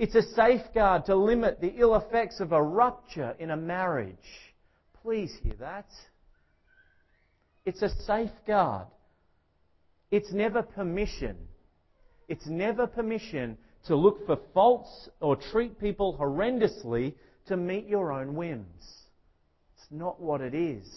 It's 0.00 0.14
a 0.14 0.22
safeguard 0.22 1.04
to 1.04 1.14
limit 1.14 1.60
the 1.60 1.74
ill 1.76 1.94
effects 1.94 2.40
of 2.40 2.52
a 2.52 2.62
rupture 2.62 3.36
in 3.38 3.50
a 3.50 3.56
marriage. 3.56 4.16
Please 5.02 5.30
hear 5.42 5.52
that. 5.60 5.84
It's 7.66 7.82
a 7.82 7.90
safeguard. 8.06 8.86
It's 10.10 10.32
never 10.32 10.62
permission. 10.62 11.36
It's 12.28 12.46
never 12.46 12.86
permission 12.86 13.58
to 13.88 13.94
look 13.94 14.24
for 14.24 14.38
faults 14.54 15.10
or 15.20 15.36
treat 15.36 15.78
people 15.78 16.16
horrendously 16.18 17.12
to 17.48 17.58
meet 17.58 17.86
your 17.86 18.10
own 18.10 18.34
whims. 18.34 18.82
It's 19.76 19.86
not 19.90 20.18
what 20.18 20.40
it 20.40 20.54
is. 20.54 20.88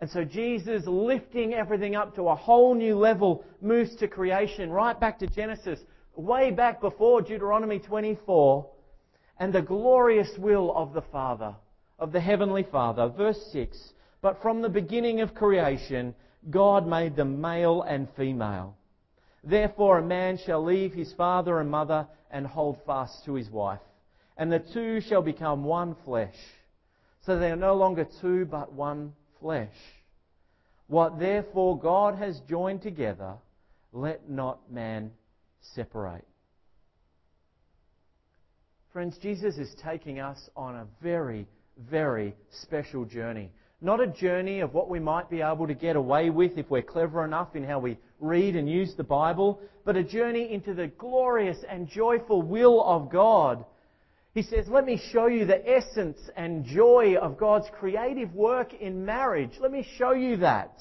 And 0.00 0.08
so 0.08 0.22
Jesus, 0.22 0.84
lifting 0.86 1.52
everything 1.52 1.96
up 1.96 2.14
to 2.14 2.28
a 2.28 2.36
whole 2.36 2.76
new 2.76 2.96
level, 2.96 3.44
moves 3.60 3.96
to 3.96 4.06
creation, 4.06 4.70
right 4.70 4.98
back 5.00 5.18
to 5.18 5.26
Genesis, 5.26 5.80
way 6.18 6.50
back 6.50 6.80
before 6.80 7.22
Deuteronomy 7.22 7.78
24, 7.78 8.68
and 9.38 9.52
the 9.52 9.62
glorious 9.62 10.36
will 10.36 10.74
of 10.74 10.92
the 10.92 11.02
Father, 11.12 11.54
of 11.98 12.12
the 12.12 12.20
Heavenly 12.20 12.64
Father. 12.64 13.08
Verse 13.08 13.40
6 13.52 13.92
But 14.20 14.42
from 14.42 14.60
the 14.60 14.68
beginning 14.68 15.20
of 15.20 15.34
creation, 15.34 16.14
God 16.50 16.86
made 16.86 17.14
them 17.14 17.40
male 17.40 17.82
and 17.82 18.08
female. 18.16 18.76
Therefore, 19.44 19.98
a 19.98 20.02
man 20.02 20.38
shall 20.44 20.64
leave 20.64 20.92
his 20.92 21.12
father 21.12 21.60
and 21.60 21.70
mother 21.70 22.06
and 22.30 22.46
hold 22.46 22.78
fast 22.84 23.24
to 23.24 23.34
his 23.34 23.48
wife, 23.48 23.80
and 24.36 24.52
the 24.52 24.58
two 24.58 25.00
shall 25.00 25.22
become 25.22 25.62
one 25.62 25.94
flesh. 26.04 26.36
So 27.20 27.38
they 27.38 27.50
are 27.50 27.56
no 27.56 27.74
longer 27.74 28.06
two, 28.20 28.44
but 28.44 28.72
one 28.72 29.12
flesh. 29.40 29.74
What 30.88 31.20
therefore 31.20 31.78
God 31.78 32.16
has 32.16 32.40
joined 32.48 32.82
together, 32.82 33.34
let 33.92 34.28
not 34.28 34.72
man 34.72 35.12
separate. 35.74 36.26
Friends, 38.92 39.18
Jesus 39.18 39.56
is 39.58 39.74
taking 39.82 40.18
us 40.18 40.48
on 40.56 40.76
a 40.76 40.86
very, 41.02 41.46
very 41.90 42.34
special 42.62 43.04
journey. 43.04 43.50
Not 43.80 44.00
a 44.00 44.08
journey 44.08 44.60
of 44.60 44.74
what 44.74 44.88
we 44.90 44.98
might 44.98 45.30
be 45.30 45.40
able 45.40 45.66
to 45.68 45.74
get 45.74 45.94
away 45.94 46.30
with 46.30 46.58
if 46.58 46.68
we're 46.68 46.82
clever 46.82 47.24
enough 47.24 47.54
in 47.54 47.62
how 47.62 47.78
we 47.78 47.96
read 48.18 48.56
and 48.56 48.68
use 48.68 48.94
the 48.96 49.04
Bible, 49.04 49.60
but 49.84 49.96
a 49.96 50.02
journey 50.02 50.52
into 50.52 50.74
the 50.74 50.88
glorious 50.88 51.58
and 51.68 51.88
joyful 51.88 52.42
will 52.42 52.82
of 52.82 53.10
God. 53.10 53.64
He 54.34 54.42
says, 54.42 54.66
Let 54.68 54.84
me 54.84 55.00
show 55.12 55.26
you 55.26 55.44
the 55.44 55.68
essence 55.68 56.18
and 56.36 56.64
joy 56.64 57.14
of 57.20 57.38
God's 57.38 57.66
creative 57.78 58.34
work 58.34 58.74
in 58.74 59.04
marriage. 59.04 59.52
Let 59.60 59.70
me 59.70 59.86
show 59.96 60.12
you 60.12 60.38
that. 60.38 60.80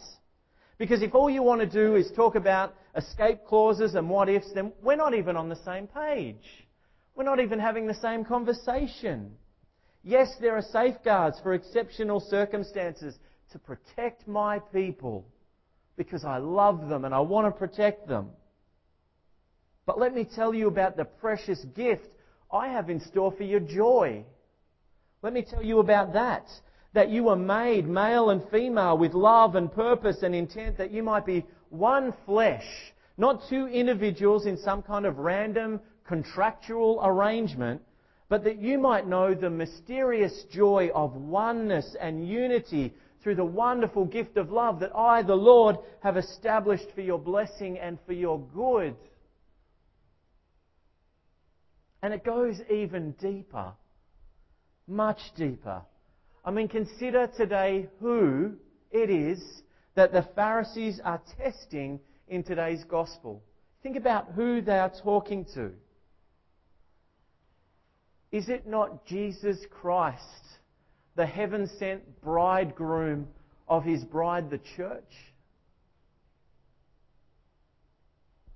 Because 0.77 1.01
if 1.01 1.13
all 1.13 1.29
you 1.29 1.44
want 1.44 1.62
to 1.62 1.67
do 1.67 1.96
is 1.96 2.12
talk 2.15 2.36
about 2.36 2.75
escape 2.98 3.46
clauses 3.46 3.96
and 3.96 4.10
what 4.10 4.27
ifs, 4.27 4.51
then 4.54 4.74
we're 4.82 4.96
not 4.96 5.13
even 5.13 5.38
on 5.38 5.50
the 5.50 5.60
same 5.63 5.88
page. 5.88 6.68
We're 7.16 7.24
not 7.24 7.39
even 7.39 7.60
having 7.60 7.88
the 7.88 7.94
same 7.96 8.25
conversation. 8.25 9.32
Yes, 10.04 10.30
there 10.42 10.56
are 10.56 10.62
safeguards 10.62 11.39
for 11.42 11.54
exceptional 11.54 12.20
circumstances 12.20 13.16
to 13.51 13.60
protect 13.60 14.27
my 14.27 14.60
people 14.60 15.25
because 15.96 16.25
I 16.25 16.38
love 16.38 16.89
them 16.89 17.06
and 17.06 17.13
I 17.13 17.20
want 17.20 17.48
to 17.48 17.51
protect 17.51 18.08
them. 18.08 18.30
But 19.86 20.00
let 20.00 20.13
me 20.13 20.25
tell 20.36 20.54
you 20.54 20.68
about 20.68 20.98
the 20.98 21.06
precious 21.06 21.63
gift 21.75 22.08
I 22.51 22.70
have 22.70 22.89
in 22.89 23.00
store 23.00 23.32
for 23.32 23.44
your 23.44 23.60
joy. 23.60 24.24
Let 25.22 25.34
me 25.34 25.46
tell 25.50 25.63
you 25.63 25.80
about 25.80 26.13
that 26.13 26.46
that 26.94 27.10
you 27.10 27.25
were 27.25 27.36
made 27.36 27.88
male 27.88 28.30
and 28.32 28.42
female 28.50 28.98
with 28.98 29.13
love 29.13 29.56
and 29.56 29.72
purpose 29.72 30.18
and 30.24 30.34
intent 30.34 30.77
that 30.77 30.92
you 30.92 31.04
might 31.04 31.25
be 31.25 31.46
one 31.70 32.14
flesh, 32.26 32.66
not 33.18 33.42
two 33.50 33.68
individuals 33.68 34.46
in 34.46 34.58
some 34.58 34.82
kind 34.82 35.06
of 35.06 35.18
random 35.18 35.80
contractual 36.08 37.02
arrangement, 37.04 37.82
but 38.30 38.44
that 38.44 38.62
you 38.62 38.78
might 38.78 39.08
know 39.08 39.34
the 39.34 39.50
mysterious 39.50 40.46
joy 40.52 40.90
of 40.94 41.16
oneness 41.16 41.96
and 42.00 42.28
unity 42.28 42.94
through 43.22 43.36
the 43.36 43.46
wonderful 43.46 44.06
gift 44.06 44.38
of 44.38 44.52
love 44.52 44.80
that 44.80 44.96
I, 44.96 45.22
the 45.22 45.36
Lord, 45.36 45.78
have 46.02 46.18
established 46.18 46.88
for 46.94 47.02
your 47.02 47.20
blessing 47.20 47.78
and 47.78 47.98
for 48.06 48.14
your 48.14 48.40
good. 48.40 48.96
And 52.02 52.14
it 52.14 52.24
goes 52.24 52.60
even 52.70 53.14
deeper, 53.14 53.74
much 54.88 55.20
deeper. 55.36 55.82
I 56.46 56.52
mean, 56.52 56.68
consider 56.68 57.28
today 57.28 57.88
who 58.00 58.54
it 58.92 59.10
is 59.10 59.42
that 59.98 60.13
the 60.13 60.22
Pharisees 60.36 61.01
are 61.04 61.20
testing 61.42 62.00
in 62.27 62.44
today's 62.44 62.84
gospel. 62.84 63.42
Think 63.82 63.98
about 63.98 64.27
who 64.36 64.62
they 64.62 64.77
are 64.77 64.94
talking 65.04 65.44
to. 65.56 65.72
Is 68.32 68.48
it 68.48 68.68
not 68.68 69.08
Jesus 69.08 69.58
Christ, 69.72 70.22
the 71.16 71.25
heaven 71.25 71.68
sent 71.80 72.22
bridegroom 72.22 73.27
of 73.68 73.84
his 73.84 74.04
bride, 74.04 74.51
the 74.51 74.60
church? 74.75 75.34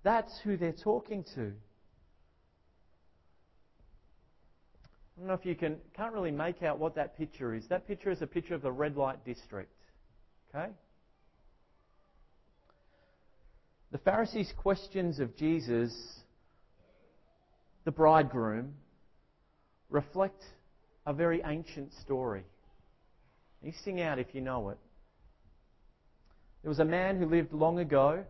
That's 0.03 0.31
who 0.43 0.57
they're 0.57 0.74
talking 0.74 1.24
to. 1.33 1.53
I 5.17 5.17
don't 5.17 5.27
know 5.27 5.33
if 5.33 5.45
you 5.45 5.55
can, 5.55 5.77
can't 5.98 6.13
really 6.13 6.29
make 6.29 6.62
out 6.62 6.77
what 6.77 6.93
that 6.95 7.17
picture 7.17 7.55
is. 7.55 7.65
That 7.67 7.88
picture 7.88 8.12
is 8.12 8.21
a 8.21 8.27
picture 8.27 8.53
of 8.53 8.62
the 8.62 8.71
red 8.71 8.95
light 8.95 9.25
district. 9.25 9.74
Okay? 10.53 10.69
The 13.91 13.98
Pharisees' 13.98 14.53
questions 14.57 15.19
of 15.19 15.36
Jesus, 15.36 15.93
the 17.83 17.91
bridegroom, 17.91 18.74
reflect 19.89 20.43
a 21.05 21.13
very 21.13 21.41
ancient 21.45 21.93
story. 22.01 22.43
You 23.62 23.74
sing 23.83 24.01
out 24.01 24.17
if 24.17 24.33
you 24.33 24.41
know 24.41 24.69
it. 24.69 24.77
There 26.62 26.69
was 26.69 26.79
a 26.79 26.86
man 26.86 27.17
who 27.17 27.25
lived 27.25 27.53
long 27.53 27.79
ago 27.79 28.24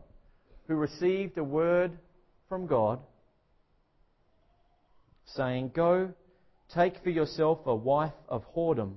who 0.68 0.76
received 0.76 1.38
a 1.38 1.44
word 1.44 1.92
from 2.48 2.66
God 2.66 3.00
saying, 5.26 5.72
Go 5.76 6.14
Take 6.74 7.04
for 7.04 7.10
yourself 7.10 7.60
a 7.66 7.76
wife 7.76 8.14
of 8.30 8.46
whoredom, 8.56 8.94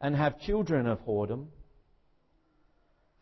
and 0.00 0.16
have 0.16 0.40
children 0.40 0.86
of 0.86 0.98
whoredom, 1.00 1.48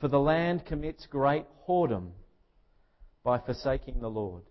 for 0.00 0.08
the 0.08 0.20
land 0.20 0.64
commits 0.64 1.06
great 1.06 1.44
whoredom 1.66 2.10
by 3.24 3.38
forsaking 3.38 4.00
the 4.00 4.08
Lord. 4.08 4.42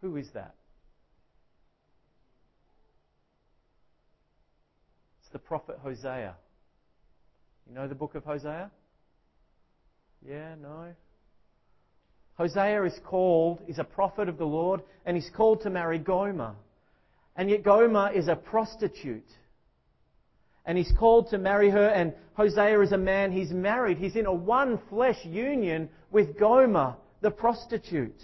Who 0.00 0.16
is 0.16 0.28
that? 0.34 0.54
It's 5.20 5.32
the 5.32 5.38
prophet 5.38 5.78
Hosea. 5.82 6.34
You 7.68 7.74
know 7.74 7.88
the 7.88 7.94
book 7.94 8.14
of 8.14 8.24
Hosea? 8.24 8.70
Yeah, 10.26 10.54
no? 10.60 10.94
Hosea 12.34 12.84
is 12.84 12.98
called, 13.04 13.60
is 13.68 13.78
a 13.78 13.84
prophet 13.84 14.28
of 14.28 14.38
the 14.38 14.44
Lord, 14.44 14.82
and 15.04 15.16
he's 15.16 15.30
called 15.36 15.62
to 15.62 15.70
marry 15.70 15.98
Gomer. 15.98 16.54
And 17.36 17.50
yet 17.50 17.62
Gomer 17.62 18.12
is 18.12 18.28
a 18.28 18.36
prostitute. 18.36 19.28
And 20.64 20.78
he's 20.78 20.92
called 20.98 21.30
to 21.30 21.38
marry 21.38 21.70
her, 21.70 21.88
and 21.88 22.14
Hosea 22.34 22.80
is 22.80 22.92
a 22.92 22.98
man, 22.98 23.32
he's 23.32 23.50
married. 23.50 23.98
He's 23.98 24.16
in 24.16 24.26
a 24.26 24.32
one 24.32 24.78
flesh 24.88 25.18
union 25.24 25.88
with 26.10 26.38
Gomer, 26.38 26.96
the 27.20 27.30
prostitute. 27.30 28.22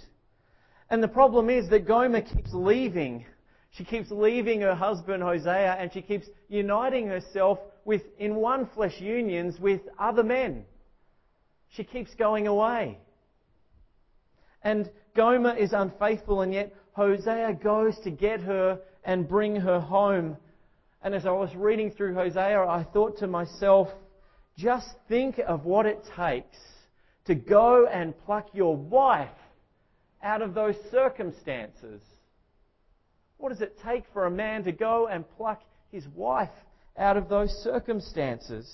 And 0.90 1.02
the 1.02 1.08
problem 1.08 1.50
is 1.50 1.68
that 1.70 1.86
Gomer 1.86 2.22
keeps 2.22 2.52
leaving. 2.52 3.26
She 3.70 3.84
keeps 3.84 4.10
leaving 4.10 4.62
her 4.62 4.74
husband 4.74 5.22
Hosea 5.22 5.76
and 5.78 5.92
she 5.92 6.00
keeps 6.00 6.26
uniting 6.48 7.06
herself 7.06 7.58
with, 7.84 8.02
in 8.18 8.36
one 8.36 8.66
flesh 8.74 8.98
unions 9.00 9.60
with 9.60 9.82
other 9.98 10.22
men. 10.22 10.64
She 11.70 11.84
keeps 11.84 12.14
going 12.14 12.46
away. 12.46 12.98
And 14.62 14.90
Gomer 15.14 15.54
is 15.54 15.72
unfaithful 15.72 16.40
and 16.40 16.54
yet 16.54 16.74
Hosea 16.92 17.54
goes 17.62 17.98
to 18.04 18.10
get 18.10 18.40
her 18.40 18.80
and 19.04 19.28
bring 19.28 19.56
her 19.56 19.80
home. 19.80 20.36
And 21.02 21.14
as 21.14 21.26
I 21.26 21.30
was 21.30 21.54
reading 21.54 21.90
through 21.92 22.14
Hosea, 22.14 22.60
I 22.60 22.84
thought 22.92 23.18
to 23.18 23.26
myself, 23.26 23.88
just 24.56 24.88
think 25.08 25.38
of 25.38 25.64
what 25.64 25.86
it 25.86 26.02
takes 26.16 26.58
to 27.26 27.34
go 27.34 27.86
and 27.86 28.18
pluck 28.24 28.48
your 28.52 28.76
wife 28.76 29.28
out 30.22 30.42
of 30.42 30.54
those 30.54 30.74
circumstances. 30.90 32.02
What 33.36 33.50
does 33.50 33.60
it 33.60 33.78
take 33.84 34.04
for 34.12 34.26
a 34.26 34.30
man 34.30 34.64
to 34.64 34.72
go 34.72 35.06
and 35.06 35.24
pluck 35.36 35.62
his 35.92 36.04
wife 36.08 36.50
out 36.96 37.16
of 37.16 37.28
those 37.28 37.50
circumstances 37.62 38.68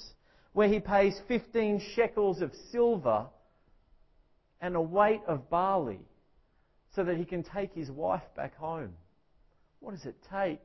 where 0.55 0.69
he 0.69 0.81
pays 0.81 1.21
15 1.29 1.83
shekels 1.95 2.41
of 2.41 2.53
silver 2.73 3.27
and 4.63 4.75
a 4.77 4.81
weight 4.81 5.21
of 5.27 5.51
barley 5.51 6.01
so 6.95 7.05
that 7.05 7.19
he 7.19 7.27
can 7.27 7.43
take 7.43 7.75
his 7.75 7.91
wife 7.91 8.23
back 8.35 8.57
home? 8.57 8.95
What 9.81 9.91
does 9.91 10.07
it 10.07 10.17
take? 10.31 10.65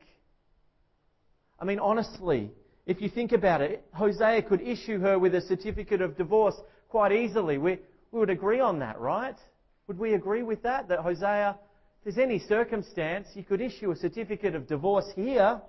I 1.59 1.65
mean, 1.65 1.79
honestly, 1.79 2.51
if 2.85 3.01
you 3.01 3.09
think 3.09 3.31
about 3.31 3.61
it, 3.61 3.85
Hosea 3.93 4.41
could 4.43 4.61
issue 4.61 4.99
her 4.99 5.19
with 5.19 5.35
a 5.35 5.41
certificate 5.41 6.01
of 6.01 6.17
divorce 6.17 6.55
quite 6.87 7.11
easily. 7.11 7.57
We, 7.57 7.79
we 8.11 8.19
would 8.19 8.29
agree 8.29 8.59
on 8.59 8.79
that, 8.79 8.99
right? 8.99 9.35
Would 9.87 9.99
we 9.99 10.13
agree 10.13 10.43
with 10.43 10.63
that? 10.63 10.87
That 10.87 10.99
Hosea 10.99 11.57
if 11.99 12.15
there's 12.15 12.25
any 12.25 12.39
circumstance, 12.39 13.27
you 13.33 13.43
could 13.43 13.59
issue 13.59 13.91
a 13.91 13.95
certificate 13.95 14.55
of 14.55 14.67
divorce 14.67 15.07
here, 15.15 15.61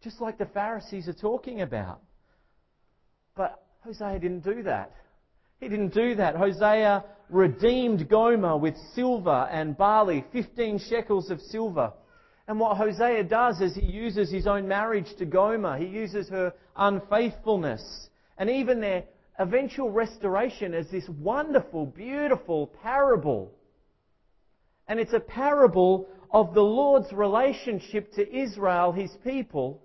just 0.00 0.20
like 0.20 0.38
the 0.38 0.46
Pharisees 0.46 1.08
are 1.08 1.14
talking 1.14 1.62
about. 1.62 2.00
But 3.34 3.64
Hosea 3.80 4.20
didn't 4.20 4.44
do 4.44 4.62
that. 4.62 4.92
He 5.58 5.68
didn't 5.68 5.92
do 5.92 6.14
that. 6.14 6.36
Hosea 6.36 7.04
redeemed 7.30 8.08
Gomer 8.08 8.56
with 8.56 8.76
silver 8.94 9.48
and 9.50 9.76
barley, 9.76 10.24
15 10.32 10.78
shekels 10.78 11.30
of 11.30 11.40
silver. 11.40 11.92
And 12.46 12.60
what 12.60 12.76
Hosea 12.76 13.24
does 13.24 13.60
is 13.60 13.74
he 13.74 13.86
uses 13.86 14.30
his 14.30 14.46
own 14.46 14.68
marriage 14.68 15.14
to 15.18 15.24
Gomer. 15.24 15.78
He 15.78 15.86
uses 15.86 16.28
her 16.28 16.52
unfaithfulness. 16.76 18.10
And 18.36 18.50
even 18.50 18.80
their 18.80 19.04
eventual 19.38 19.90
restoration 19.90 20.74
as 20.74 20.90
this 20.90 21.08
wonderful, 21.08 21.86
beautiful 21.86 22.66
parable 22.82 23.52
and 24.88 25.00
it's 25.00 25.12
a 25.12 25.20
parable 25.20 26.08
of 26.30 26.54
the 26.54 26.62
Lord's 26.62 27.12
relationship 27.12 28.12
to 28.14 28.36
Israel, 28.36 28.92
his 28.92 29.10
people. 29.22 29.82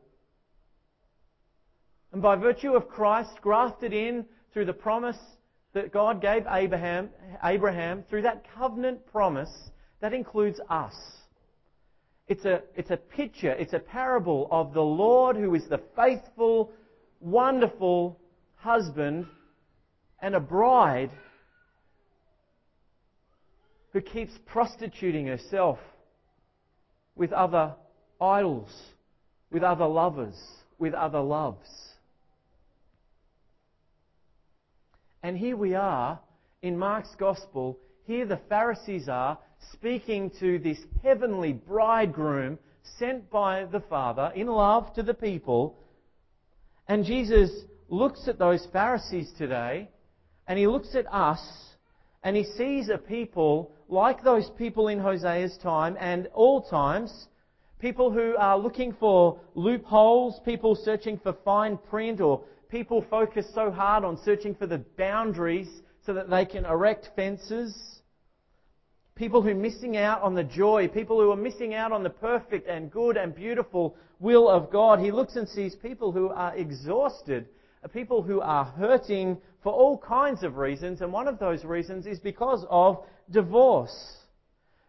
And 2.11 2.21
by 2.21 2.35
virtue 2.35 2.73
of 2.73 2.89
Christ 2.89 3.31
grafted 3.41 3.93
in 3.93 4.25
through 4.51 4.65
the 4.65 4.73
promise 4.73 5.17
that 5.73 5.93
God 5.93 6.21
gave 6.21 6.43
Abraham, 6.49 7.09
Abraham 7.43 8.03
through 8.09 8.23
that 8.23 8.45
covenant 8.55 9.05
promise, 9.11 9.51
that 10.01 10.13
includes 10.13 10.59
us. 10.69 10.95
It's 12.29 12.45
a, 12.45 12.61
it's 12.75 12.91
a 12.91 12.97
picture, 12.97 13.51
it's 13.51 13.73
a 13.73 13.79
parable 13.79 14.47
of 14.51 14.71
the 14.73 14.81
Lord 14.81 15.35
who 15.35 15.55
is 15.55 15.67
the 15.67 15.81
faithful, 15.95 16.71
wonderful 17.19 18.19
husband 18.55 19.25
and 20.21 20.35
a 20.35 20.39
bride 20.39 21.09
who 23.93 24.01
keeps 24.01 24.31
prostituting 24.45 25.25
herself 25.25 25.79
with 27.15 27.33
other 27.33 27.73
idols, 28.21 28.69
with 29.51 29.63
other 29.63 29.87
lovers, 29.87 30.39
with 30.77 30.93
other 30.93 31.21
loves. 31.21 31.67
And 35.23 35.35
here 35.35 35.57
we 35.57 35.73
are 35.73 36.19
in 36.61 36.77
Mark's 36.77 37.15
Gospel. 37.17 37.79
Here 38.05 38.27
the 38.27 38.39
Pharisees 38.49 39.09
are 39.09 39.39
speaking 39.73 40.31
to 40.39 40.59
this 40.59 40.79
heavenly 41.03 41.53
bridegroom 41.53 42.57
sent 42.97 43.29
by 43.29 43.65
the 43.65 43.81
Father 43.81 44.31
in 44.35 44.47
love 44.47 44.93
to 44.95 45.03
the 45.03 45.13
people. 45.13 45.77
And 46.87 47.05
Jesus 47.05 47.51
looks 47.87 48.27
at 48.27 48.39
those 48.39 48.67
Pharisees 48.71 49.31
today 49.37 49.89
and 50.47 50.57
he 50.57 50.67
looks 50.67 50.95
at 50.95 51.11
us 51.13 51.39
and 52.23 52.35
he 52.35 52.43
sees 52.43 52.89
a 52.89 52.97
people 52.97 53.71
like 53.87 54.23
those 54.23 54.49
people 54.57 54.87
in 54.87 54.99
Hosea's 54.99 55.57
time 55.57 55.97
and 55.99 56.27
all 56.33 56.61
times, 56.61 57.27
people 57.79 58.11
who 58.11 58.35
are 58.37 58.57
looking 58.57 58.93
for 58.99 59.39
loopholes, 59.55 60.39
people 60.45 60.75
searching 60.75 61.17
for 61.17 61.33
fine 61.45 61.77
print, 61.89 62.21
or 62.21 62.43
people 62.69 63.03
focused 63.09 63.53
so 63.53 63.71
hard 63.71 64.03
on 64.03 64.17
searching 64.23 64.53
for 64.53 64.67
the 64.67 64.79
boundaries 64.97 65.69
so 66.05 66.13
that 66.13 66.29
they 66.29 66.45
can 66.45 66.65
erect 66.65 67.09
fences. 67.15 67.98
People 69.19 69.41
who 69.41 69.49
are 69.49 69.53
missing 69.53 69.97
out 69.97 70.21
on 70.21 70.33
the 70.33 70.45
joy, 70.45 70.87
people 70.87 71.19
who 71.19 71.29
are 71.29 71.35
missing 71.35 71.73
out 71.73 71.91
on 71.91 72.03
the 72.03 72.09
perfect 72.09 72.69
and 72.69 72.89
good 72.89 73.17
and 73.17 73.35
beautiful 73.35 73.97
will 74.21 74.47
of 74.47 74.71
God. 74.71 74.97
He 74.97 75.11
looks 75.11 75.35
and 75.35 75.45
sees 75.45 75.75
people 75.75 76.13
who 76.13 76.29
are 76.29 76.55
exhausted, 76.55 77.49
people 77.91 78.21
who 78.21 78.39
are 78.39 78.63
hurting 78.63 79.37
for 79.61 79.73
all 79.73 79.97
kinds 79.97 80.41
of 80.43 80.55
reasons, 80.55 81.01
and 81.01 81.11
one 81.11 81.27
of 81.27 81.37
those 81.37 81.65
reasons 81.65 82.07
is 82.07 82.17
because 82.21 82.65
of 82.69 83.03
divorce. 83.29 84.19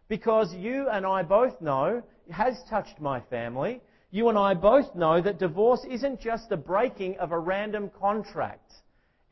Because 0.07 0.55
you 0.55 0.87
and 0.87 1.05
I 1.05 1.23
both 1.23 1.59
know, 1.59 2.01
it 2.25 2.31
has 2.31 2.55
touched 2.69 3.01
my 3.01 3.19
family, 3.19 3.81
you 4.11 4.29
and 4.29 4.37
I 4.37 4.53
both 4.53 4.95
know 4.95 5.19
that 5.21 5.39
divorce 5.39 5.85
isn't 5.89 6.21
just 6.21 6.47
the 6.47 6.55
breaking 6.55 7.17
of 7.19 7.33
a 7.33 7.37
random 7.37 7.91
contract. 7.99 8.71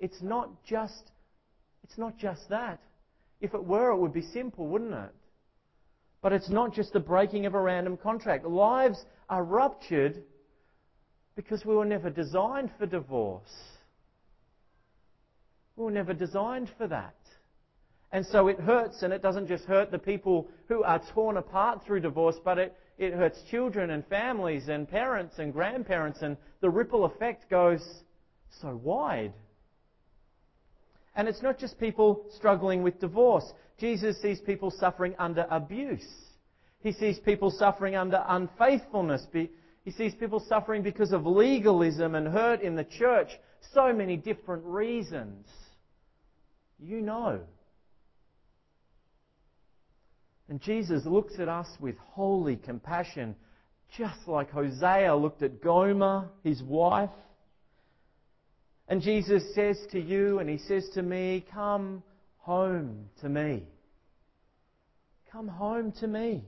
It's 0.01 0.21
not 0.21 0.49
just, 0.65 1.11
it's 1.85 1.97
not 1.97 2.17
just 2.17 2.49
that. 2.49 2.81
If 3.41 3.53
it 3.53 3.63
were, 3.63 3.91
it 3.91 3.97
would 3.97 4.13
be 4.13 4.21
simple, 4.21 4.67
wouldn't 4.67 4.93
it? 4.93 5.15
But 6.21 6.33
it's 6.33 6.49
not 6.49 6.73
just 6.73 6.93
the 6.93 6.99
breaking 6.99 7.45
of 7.45 7.53
a 7.53 7.61
random 7.61 7.97
contract. 7.97 8.45
Lives 8.45 9.05
are 9.29 9.43
ruptured 9.43 10.23
because 11.35 11.63
we 11.65 11.73
were 11.73 11.85
never 11.85 12.09
designed 12.09 12.71
for 12.77 12.85
divorce. 12.85 13.55
We 15.77 15.85
were 15.85 15.91
never 15.91 16.13
designed 16.13 16.69
for 16.77 16.87
that. 16.87 17.15
And 18.11 18.25
so 18.25 18.47
it 18.47 18.59
hurts, 18.59 19.03
and 19.03 19.13
it 19.13 19.21
doesn't 19.21 19.47
just 19.47 19.63
hurt 19.65 19.91
the 19.91 19.99
people 19.99 20.49
who 20.67 20.83
are 20.83 21.01
torn 21.13 21.37
apart 21.37 21.85
through 21.85 22.01
divorce, 22.01 22.35
but 22.43 22.57
it, 22.57 22.75
it 22.97 23.13
hurts 23.13 23.41
children 23.49 23.91
and 23.91 24.05
families 24.07 24.67
and 24.67 24.89
parents 24.89 25.37
and 25.37 25.53
grandparents, 25.53 26.21
and 26.21 26.35
the 26.59 26.69
ripple 26.69 27.05
effect 27.05 27.49
goes 27.49 28.03
so 28.61 28.75
wide. 28.83 29.31
And 31.19 31.27
it's 31.27 31.41
not 31.41 31.59
just 31.59 31.77
people 31.77 32.23
struggling 32.37 32.81
with 32.81 33.01
divorce. 33.01 33.43
Jesus 33.77 34.21
sees 34.21 34.39
people 34.39 34.71
suffering 34.71 35.15
under 35.19 35.45
abuse. 35.51 36.07
He 36.79 36.93
sees 36.93 37.19
people 37.19 37.51
suffering 37.51 37.97
under 37.97 38.23
unfaithfulness. 38.25 39.27
He 39.33 39.91
sees 39.91 40.15
people 40.15 40.39
suffering 40.39 40.81
because 40.81 41.11
of 41.11 41.25
legalism 41.25 42.15
and 42.15 42.25
hurt 42.25 42.61
in 42.61 42.73
the 42.73 42.85
church. 42.85 43.27
So 43.73 43.91
many 43.91 44.15
different 44.15 44.63
reasons. 44.63 45.45
You 46.79 47.01
know. 47.01 47.41
And 50.47 50.61
Jesus 50.61 51.05
looks 51.05 51.33
at 51.37 51.49
us 51.49 51.67
with 51.81 51.97
holy 51.97 52.55
compassion, 52.55 53.35
just 53.97 54.25
like 54.25 54.51
Hosea 54.51 55.13
looked 55.17 55.43
at 55.43 55.61
Gomer, 55.61 56.29
his 56.45 56.63
wife. 56.63 57.09
And 58.89 59.03
Jesus 59.03 59.43
says 59.53 59.77
to 59.91 59.99
you 59.99 60.39
and 60.39 60.49
he 60.49 60.57
says 60.57 60.89
to 60.95 61.03
me, 61.03 61.45
Come 61.53 62.01
home 62.39 63.05
to 63.21 63.29
me. 63.29 63.67
Come 65.31 65.47
home 65.47 65.91
to 65.99 66.07
me. 66.07 66.43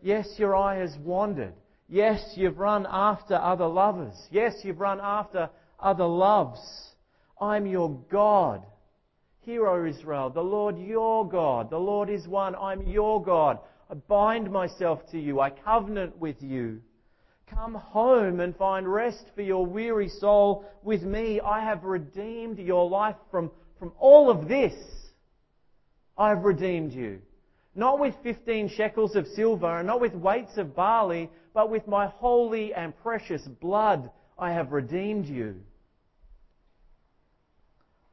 Yes, 0.00 0.26
your 0.38 0.56
eye 0.56 0.78
has 0.78 0.96
wandered. 1.04 1.52
Yes, 1.90 2.22
you've 2.36 2.58
run 2.58 2.86
after 2.88 3.34
other 3.34 3.66
lovers. 3.66 4.14
Yes, 4.30 4.54
you've 4.62 4.80
run 4.80 4.98
after 5.02 5.50
other 5.78 6.06
loves. 6.06 6.60
I'm 7.38 7.66
your 7.66 7.90
God. 8.10 8.64
Hear, 9.40 9.66
O 9.66 9.86
Israel, 9.86 10.30
the 10.30 10.40
Lord 10.40 10.78
your 10.78 11.28
God, 11.28 11.70
the 11.70 11.78
Lord 11.78 12.08
is 12.08 12.26
one. 12.26 12.54
I'm 12.54 12.82
your 12.82 13.22
God. 13.22 13.58
I 13.90 13.94
bind 13.94 14.50
myself 14.50 15.00
to 15.10 15.18
you. 15.18 15.40
I 15.40 15.50
covenant 15.50 16.18
with 16.18 16.36
you. 16.40 16.80
Come 17.50 17.74
home 17.74 18.40
and 18.40 18.56
find 18.56 18.90
rest 18.90 19.26
for 19.34 19.42
your 19.42 19.64
weary 19.64 20.08
soul 20.08 20.64
with 20.82 21.02
me. 21.02 21.40
I 21.40 21.60
have 21.60 21.84
redeemed 21.84 22.58
your 22.58 22.88
life 22.88 23.16
from, 23.30 23.50
from 23.78 23.92
all 23.98 24.30
of 24.30 24.48
this. 24.48 24.74
I 26.16 26.30
have 26.30 26.44
redeemed 26.44 26.92
you. 26.92 27.20
Not 27.74 28.00
with 28.00 28.14
15 28.22 28.68
shekels 28.70 29.14
of 29.16 29.26
silver 29.28 29.78
and 29.78 29.86
not 29.86 30.00
with 30.00 30.14
weights 30.14 30.56
of 30.56 30.74
barley, 30.74 31.30
but 31.54 31.70
with 31.70 31.86
my 31.86 32.06
holy 32.06 32.74
and 32.74 32.96
precious 33.02 33.42
blood 33.46 34.10
I 34.38 34.52
have 34.52 34.72
redeemed 34.72 35.26
you. 35.26 35.60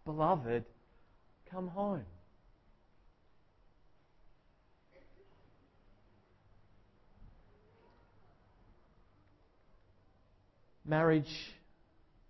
Beloved, 0.05 0.65
come 1.49 1.67
home. 1.67 2.05
Marriage 10.85 11.33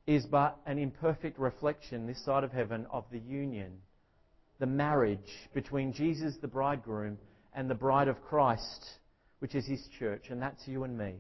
is 0.08 0.26
but 0.26 0.58
an 0.66 0.78
imperfect 0.78 1.38
reflection 1.38 2.08
this 2.08 2.24
side 2.24 2.44
of 2.44 2.52
heaven 2.52 2.86
of 2.92 3.04
the 3.12 3.20
union, 3.20 3.74
the 4.60 4.66
marriage 4.66 5.50
between 5.54 5.92
Jesus, 5.92 6.36
the 6.42 6.48
bridegroom, 6.48 7.18
and 7.54 7.70
the 7.70 7.76
bride 7.76 8.08
of 8.08 8.22
Christ, 8.24 8.86
which 9.40 9.56
is 9.56 9.66
his 9.66 9.86
church, 10.00 10.28
and 10.30 10.42
that's 10.42 10.68
you 10.68 10.84
and 10.84 10.98
me. 10.98 11.16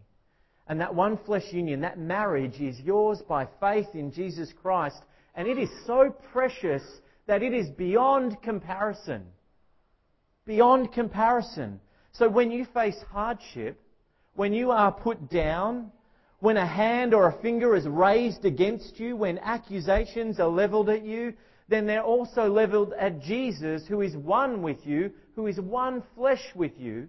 And 0.67 0.79
that 0.79 0.95
one 0.95 1.17
flesh 1.25 1.51
union, 1.51 1.81
that 1.81 1.99
marriage 1.99 2.59
is 2.59 2.79
yours 2.79 3.21
by 3.27 3.47
faith 3.59 3.87
in 3.93 4.11
Jesus 4.11 4.51
Christ, 4.61 5.01
and 5.35 5.47
it 5.47 5.57
is 5.57 5.69
so 5.85 6.15
precious 6.31 6.83
that 7.27 7.43
it 7.43 7.53
is 7.53 7.69
beyond 7.69 8.41
comparison. 8.41 9.25
Beyond 10.45 10.93
comparison. 10.93 11.81
So 12.13 12.29
when 12.29 12.51
you 12.51 12.65
face 12.73 12.97
hardship, 13.11 13.81
when 14.35 14.53
you 14.53 14.71
are 14.71 14.91
put 14.91 15.29
down, 15.29 15.91
when 16.45 16.58
a 16.58 16.67
hand 16.67 17.15
or 17.15 17.27
a 17.27 17.41
finger 17.41 17.75
is 17.75 17.88
raised 17.88 18.45
against 18.45 18.99
you, 18.99 19.15
when 19.15 19.39
accusations 19.39 20.39
are 20.39 20.47
leveled 20.47 20.89
at 20.89 21.03
you, 21.03 21.34
then 21.69 21.88
they're 21.88 22.03
also 22.03 22.47
leveled 22.47 22.93
at 22.99 23.19
Jesus, 23.19 23.88
who 23.88 24.01
is 24.01 24.15
one 24.15 24.62
with 24.62 24.77
you, 24.86 25.12
who 25.36 25.47
is 25.47 25.60
one 25.60 26.03
flesh 26.13 26.43
with 26.53 26.73
you. 26.77 27.08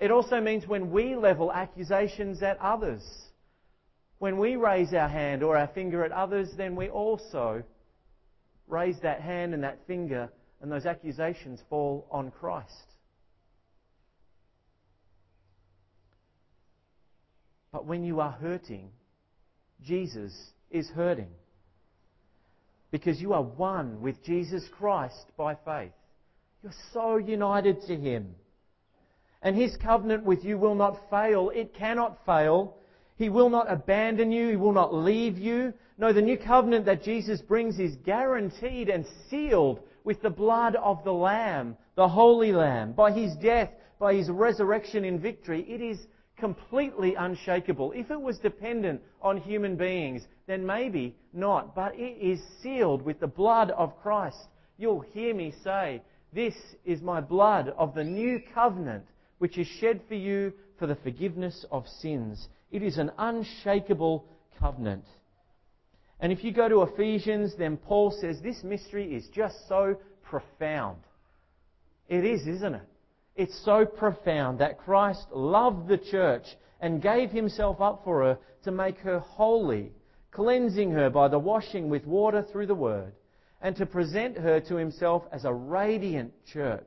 It 0.00 0.10
also 0.10 0.40
means 0.40 0.66
when 0.66 0.90
we 0.90 1.14
level 1.14 1.52
accusations 1.52 2.42
at 2.42 2.58
others, 2.58 3.04
when 4.18 4.36
we 4.36 4.56
raise 4.56 4.92
our 4.92 5.08
hand 5.08 5.44
or 5.44 5.56
our 5.56 5.68
finger 5.68 6.04
at 6.04 6.10
others, 6.10 6.48
then 6.56 6.74
we 6.74 6.88
also 6.88 7.62
raise 8.66 8.98
that 9.02 9.20
hand 9.20 9.54
and 9.54 9.62
that 9.62 9.78
finger, 9.86 10.28
and 10.60 10.72
those 10.72 10.86
accusations 10.86 11.60
fall 11.70 12.08
on 12.10 12.32
Christ. 12.32 12.91
But 17.72 17.86
when 17.86 18.04
you 18.04 18.20
are 18.20 18.32
hurting, 18.32 18.90
Jesus 19.82 20.32
is 20.70 20.88
hurting. 20.90 21.30
Because 22.90 23.20
you 23.20 23.32
are 23.32 23.42
one 23.42 24.02
with 24.02 24.22
Jesus 24.22 24.62
Christ 24.78 25.24
by 25.38 25.56
faith. 25.64 25.92
You're 26.62 26.72
so 26.92 27.16
united 27.16 27.80
to 27.86 27.96
Him. 27.96 28.34
And 29.40 29.56
His 29.56 29.74
covenant 29.78 30.24
with 30.24 30.44
you 30.44 30.58
will 30.58 30.74
not 30.74 31.00
fail. 31.08 31.50
It 31.54 31.74
cannot 31.74 32.18
fail. 32.26 32.76
He 33.16 33.30
will 33.30 33.48
not 33.48 33.72
abandon 33.72 34.30
you. 34.30 34.50
He 34.50 34.56
will 34.56 34.72
not 34.72 34.92
leave 34.92 35.38
you. 35.38 35.72
No, 35.96 36.12
the 36.12 36.20
new 36.20 36.36
covenant 36.36 36.84
that 36.84 37.02
Jesus 37.02 37.40
brings 37.40 37.78
is 37.78 37.96
guaranteed 38.04 38.90
and 38.90 39.06
sealed 39.30 39.80
with 40.04 40.20
the 40.20 40.30
blood 40.30 40.76
of 40.76 41.02
the 41.04 41.12
Lamb, 41.12 41.76
the 41.96 42.08
Holy 42.08 42.52
Lamb. 42.52 42.92
By 42.92 43.12
His 43.12 43.34
death, 43.36 43.70
by 43.98 44.14
His 44.14 44.28
resurrection 44.28 45.04
in 45.04 45.18
victory, 45.18 45.64
it 45.66 45.80
is 45.80 45.98
completely 46.42 47.14
unshakable. 47.14 47.92
If 47.92 48.10
it 48.10 48.20
was 48.20 48.36
dependent 48.38 49.00
on 49.22 49.36
human 49.36 49.76
beings, 49.76 50.26
then 50.48 50.66
maybe 50.66 51.14
not. 51.32 51.72
But 51.72 51.94
it 51.94 52.18
is 52.20 52.40
sealed 52.60 53.02
with 53.02 53.20
the 53.20 53.28
blood 53.28 53.70
of 53.70 53.96
Christ. 54.02 54.48
You'll 54.76 55.02
hear 55.02 55.32
me 55.32 55.54
say, 55.62 56.02
This 56.32 56.54
is 56.84 57.00
my 57.00 57.20
blood 57.20 57.72
of 57.78 57.94
the 57.94 58.02
new 58.02 58.42
covenant, 58.52 59.04
which 59.38 59.56
is 59.56 59.68
shed 59.68 60.00
for 60.08 60.16
you 60.16 60.52
for 60.80 60.88
the 60.88 60.96
forgiveness 60.96 61.64
of 61.70 61.86
sins. 61.86 62.48
It 62.72 62.82
is 62.82 62.98
an 62.98 63.12
unshakable 63.18 64.24
covenant. 64.58 65.04
And 66.18 66.32
if 66.32 66.42
you 66.42 66.52
go 66.52 66.68
to 66.68 66.82
Ephesians, 66.82 67.54
then 67.56 67.76
Paul 67.76 68.10
says 68.20 68.40
this 68.42 68.64
mystery 68.64 69.14
is 69.14 69.28
just 69.32 69.68
so 69.68 69.96
profound. 70.24 70.98
It 72.08 72.24
is, 72.24 72.48
isn't 72.48 72.74
it? 72.74 72.91
It's 73.34 73.58
so 73.64 73.86
profound 73.86 74.58
that 74.58 74.78
Christ 74.78 75.26
loved 75.32 75.88
the 75.88 75.98
church 75.98 76.44
and 76.80 77.00
gave 77.00 77.30
himself 77.30 77.80
up 77.80 78.02
for 78.04 78.22
her 78.22 78.38
to 78.64 78.70
make 78.72 78.98
her 78.98 79.20
holy, 79.20 79.92
cleansing 80.30 80.90
her 80.90 81.08
by 81.08 81.28
the 81.28 81.38
washing 81.38 81.88
with 81.88 82.06
water 82.06 82.42
through 82.42 82.66
the 82.66 82.74
word, 82.74 83.12
and 83.60 83.74
to 83.76 83.86
present 83.86 84.36
her 84.36 84.60
to 84.60 84.76
himself 84.76 85.22
as 85.32 85.44
a 85.44 85.52
radiant 85.52 86.32
church, 86.52 86.84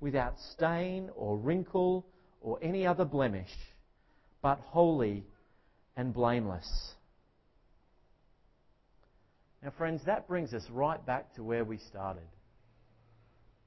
without 0.00 0.38
stain 0.52 1.10
or 1.14 1.36
wrinkle 1.36 2.06
or 2.40 2.58
any 2.62 2.86
other 2.86 3.04
blemish, 3.04 3.52
but 4.40 4.58
holy 4.60 5.26
and 5.96 6.14
blameless. 6.14 6.94
Now, 9.62 9.72
friends, 9.76 10.02
that 10.06 10.28
brings 10.28 10.54
us 10.54 10.64
right 10.70 11.04
back 11.04 11.34
to 11.34 11.42
where 11.42 11.64
we 11.64 11.78
started. 11.78 12.22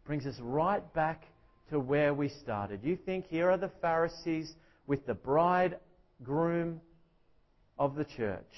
Brings 0.05 0.25
us 0.25 0.39
right 0.39 0.93
back 0.93 1.25
to 1.69 1.79
where 1.79 2.13
we 2.13 2.29
started. 2.29 2.83
You 2.83 2.95
think 2.95 3.27
here 3.27 3.49
are 3.49 3.57
the 3.57 3.71
Pharisees 3.81 4.53
with 4.87 5.05
the 5.05 5.13
bridegroom 5.13 6.81
of 7.77 7.95
the 7.95 8.05
church. 8.05 8.53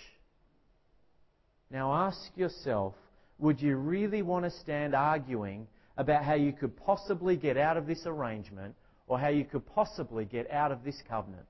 Now 1.69 1.93
ask 1.93 2.19
yourself 2.36 2.95
would 3.39 3.60
you 3.60 3.76
really 3.76 4.21
want 4.21 4.45
to 4.45 4.52
stand 4.52 4.93
arguing 4.93 5.67
about 5.97 6.24
how 6.24 6.36
you 6.36 6.54
could 6.54 6.78
possibly 6.78 7.36
get 7.36 7.58
out 7.58 7.76
of 7.76 7.88
this 7.88 8.04
arrangement 8.06 8.76
or 9.08 9.19
how 9.19 9.30
you 9.30 9.43
could 9.43 9.65
possibly 9.65 10.26
get 10.26 10.50
out 10.52 10.71
of 10.71 10.84
this 10.84 11.02
covenant? 11.10 11.45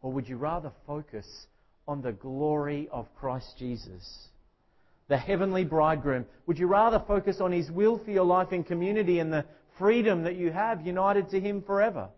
Or 0.00 0.12
would 0.12 0.28
you 0.28 0.36
rather 0.36 0.72
focus 0.86 1.26
on 1.86 2.00
the 2.00 2.12
glory 2.12 2.88
of 2.90 3.06
Christ 3.16 3.54
Jesus? 3.58 4.28
The 5.08 5.16
heavenly 5.16 5.64
bridegroom? 5.64 6.26
Would 6.46 6.58
you 6.58 6.66
rather 6.66 7.02
focus 7.06 7.40
on 7.40 7.52
His 7.52 7.70
will 7.70 7.98
for 7.98 8.10
your 8.10 8.24
life 8.24 8.52
in 8.52 8.62
community 8.62 9.18
and 9.18 9.32
the 9.32 9.44
freedom 9.78 10.24
that 10.24 10.36
you 10.36 10.50
have 10.50 10.86
united 10.86 11.30
to 11.30 11.40
Him 11.40 11.62
forever? 11.62 12.08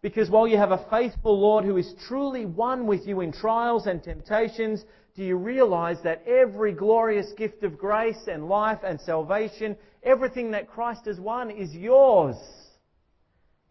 Because 0.00 0.30
while 0.30 0.46
you 0.46 0.56
have 0.56 0.70
a 0.70 0.86
faithful 0.90 1.40
Lord 1.40 1.64
who 1.64 1.76
is 1.76 1.92
truly 2.06 2.46
one 2.46 2.86
with 2.86 3.06
you 3.06 3.20
in 3.20 3.32
trials 3.32 3.86
and 3.86 4.02
temptations, 4.02 4.84
do 5.16 5.24
you 5.24 5.36
realize 5.36 5.98
that 6.04 6.22
every 6.28 6.72
glorious 6.72 7.32
gift 7.36 7.64
of 7.64 7.76
grace 7.76 8.28
and 8.28 8.48
life 8.48 8.78
and 8.84 9.00
salvation, 9.00 9.76
everything 10.04 10.52
that 10.52 10.68
Christ 10.68 11.06
has 11.06 11.18
won 11.18 11.50
is 11.50 11.74
yours? 11.74 12.36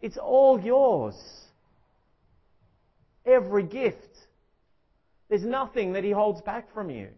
It's 0.02 0.18
all 0.18 0.60
yours. 0.60 1.14
Every 3.24 3.62
gift. 3.62 3.96
There's 5.30 5.44
nothing 5.44 5.94
that 5.94 6.04
He 6.04 6.10
holds 6.10 6.42
back 6.42 6.72
from 6.74 6.90
you. 6.90 7.08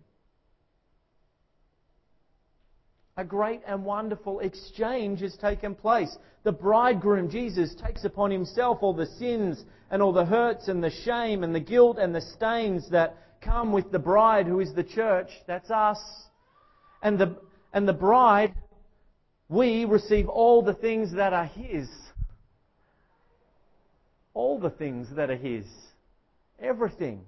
A 3.21 3.25
great 3.25 3.61
and 3.67 3.85
wonderful 3.85 4.41
exchange 4.41 5.21
has 5.21 5.37
taken 5.37 5.75
place. 5.75 6.17
The 6.43 6.53
bridegroom, 6.53 7.29
Jesus, 7.29 7.75
takes 7.75 8.05
upon 8.05 8.31
himself 8.31 8.79
all 8.81 8.95
the 8.95 9.05
sins 9.19 9.63
and 9.91 10.01
all 10.01 10.15
the 10.15 10.25
hurts 10.25 10.69
and 10.69 10.83
the 10.83 10.91
shame 11.05 11.45
and 11.45 11.55
the 11.55 11.61
guilt 11.61 11.99
and 11.99 12.15
the 12.15 12.23
stains 12.23 12.89
that 12.93 13.19
come 13.43 13.73
with 13.73 13.93
the 13.93 13.99
bride 13.99 14.47
who 14.47 14.61
is 14.61 14.73
the 14.73 14.83
church. 14.83 15.29
That's 15.47 15.71
us. 15.71 15.99
And 17.03 17.19
the, 17.19 17.37
and 17.75 17.87
the 17.87 17.93
bride, 17.93 18.55
we 19.51 19.85
receive 19.85 20.27
all 20.27 20.63
the 20.63 20.73
things 20.73 21.13
that 21.13 21.35
are 21.35 21.45
His. 21.45 21.91
All 24.33 24.59
the 24.59 24.71
things 24.71 25.09
that 25.17 25.29
are 25.29 25.37
His. 25.37 25.67
Everything. 26.59 27.21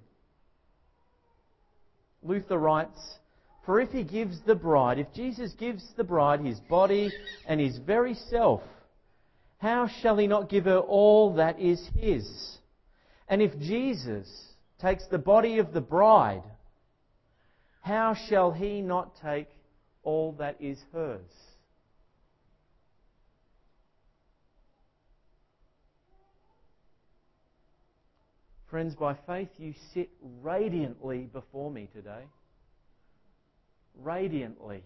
Luther 2.23 2.57
writes, 2.57 3.19
for 3.64 3.81
if 3.81 3.90
he 3.90 4.03
gives 4.03 4.40
the 4.44 4.55
bride, 4.55 4.98
if 4.98 5.12
Jesus 5.14 5.53
gives 5.53 5.85
the 5.96 6.05
bride 6.05 6.40
his 6.40 6.59
body 6.61 7.12
and 7.46 7.61
his 7.61 7.79
very 7.79 8.14
self, 8.14 8.62
how 9.59 9.88
shall 10.01 10.16
he 10.16 10.27
not 10.27 10.48
give 10.48 10.64
her 10.64 10.79
all 10.79 11.35
that 11.35 11.61
is 11.61 11.81
his? 11.96 12.59
And 13.29 13.40
if 13.40 13.57
Jesus 13.61 14.29
takes 14.81 15.07
the 15.07 15.18
body 15.18 15.59
of 15.59 15.72
the 15.72 15.81
bride, 15.81 16.42
how 17.81 18.16
shall 18.29 18.51
he 18.51 18.81
not 18.81 19.12
take 19.22 19.48
all 20.03 20.33
that 20.33 20.57
is 20.61 20.79
hers? 20.92 21.20
Friends, 28.68 28.96
by 28.96 29.14
faith 29.27 29.51
you 29.59 29.75
sit 29.94 30.11
radiantly 30.40 31.29
before 31.33 31.70
me 31.70 31.88
today 31.92 32.25
radiantly. 34.01 34.85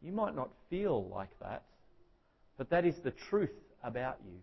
You 0.00 0.12
might 0.12 0.34
not 0.36 0.50
feel 0.70 1.08
like 1.08 1.30
that, 1.40 1.62
but 2.58 2.70
that 2.70 2.84
is 2.84 2.94
the 3.02 3.10
truth 3.10 3.54
about 3.82 4.18
you. 4.24 4.38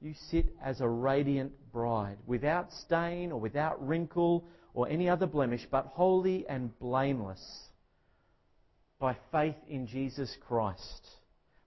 You 0.00 0.14
sit 0.30 0.54
as 0.62 0.80
a 0.80 0.88
radiant 0.88 1.52
bride, 1.72 2.18
without 2.26 2.72
stain 2.72 3.32
or 3.32 3.40
without 3.40 3.84
wrinkle 3.86 4.44
or 4.74 4.88
any 4.88 5.08
other 5.08 5.26
blemish, 5.26 5.66
but 5.70 5.86
holy 5.86 6.46
and 6.48 6.78
blameless 6.78 7.68
by 9.00 9.16
faith 9.32 9.56
in 9.68 9.86
Jesus 9.86 10.36
Christ. 10.46 11.08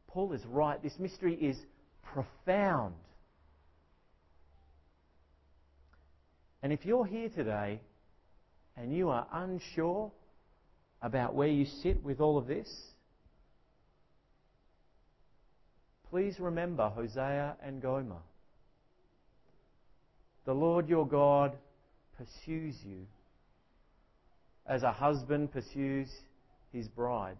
Paul 0.08 0.34
is 0.34 0.46
right. 0.46 0.82
This 0.82 0.98
mystery 1.00 1.36
is 1.36 1.58
profound. 2.04 2.96
And 6.63 6.72
if 6.72 6.86
you're 6.86 7.06
here 7.06 7.30
today 7.30 7.82
and 8.77 8.95
you 8.95 9.10
are 9.10 9.27
unsure 9.31 10.12
about 11.01 11.34
where 11.34 11.47
you 11.47 11.65
sit 11.65 12.03
with 12.03 12.19
all 12.19 12.38
of 12.38 12.47
this, 12.47 12.69
please 16.10 16.39
remember 16.39 16.89
Hosea 16.89 17.55
and 17.63 17.81
Gomer. 17.81 18.21
The 20.45 20.53
Lord 20.53 20.89
your 20.89 21.07
God 21.07 21.55
pursues 22.17 22.75
you 22.84 23.05
as 24.65 24.84
a 24.84 24.91
husband 24.91 25.51
pursues 25.51 26.10
his 26.71 26.88
bride. 26.88 27.38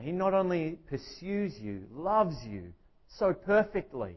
He 0.00 0.10
not 0.10 0.34
only 0.34 0.78
pursues 0.88 1.58
you, 1.60 1.84
loves 1.92 2.36
you 2.44 2.72
so 3.18 3.32
perfectly, 3.32 4.16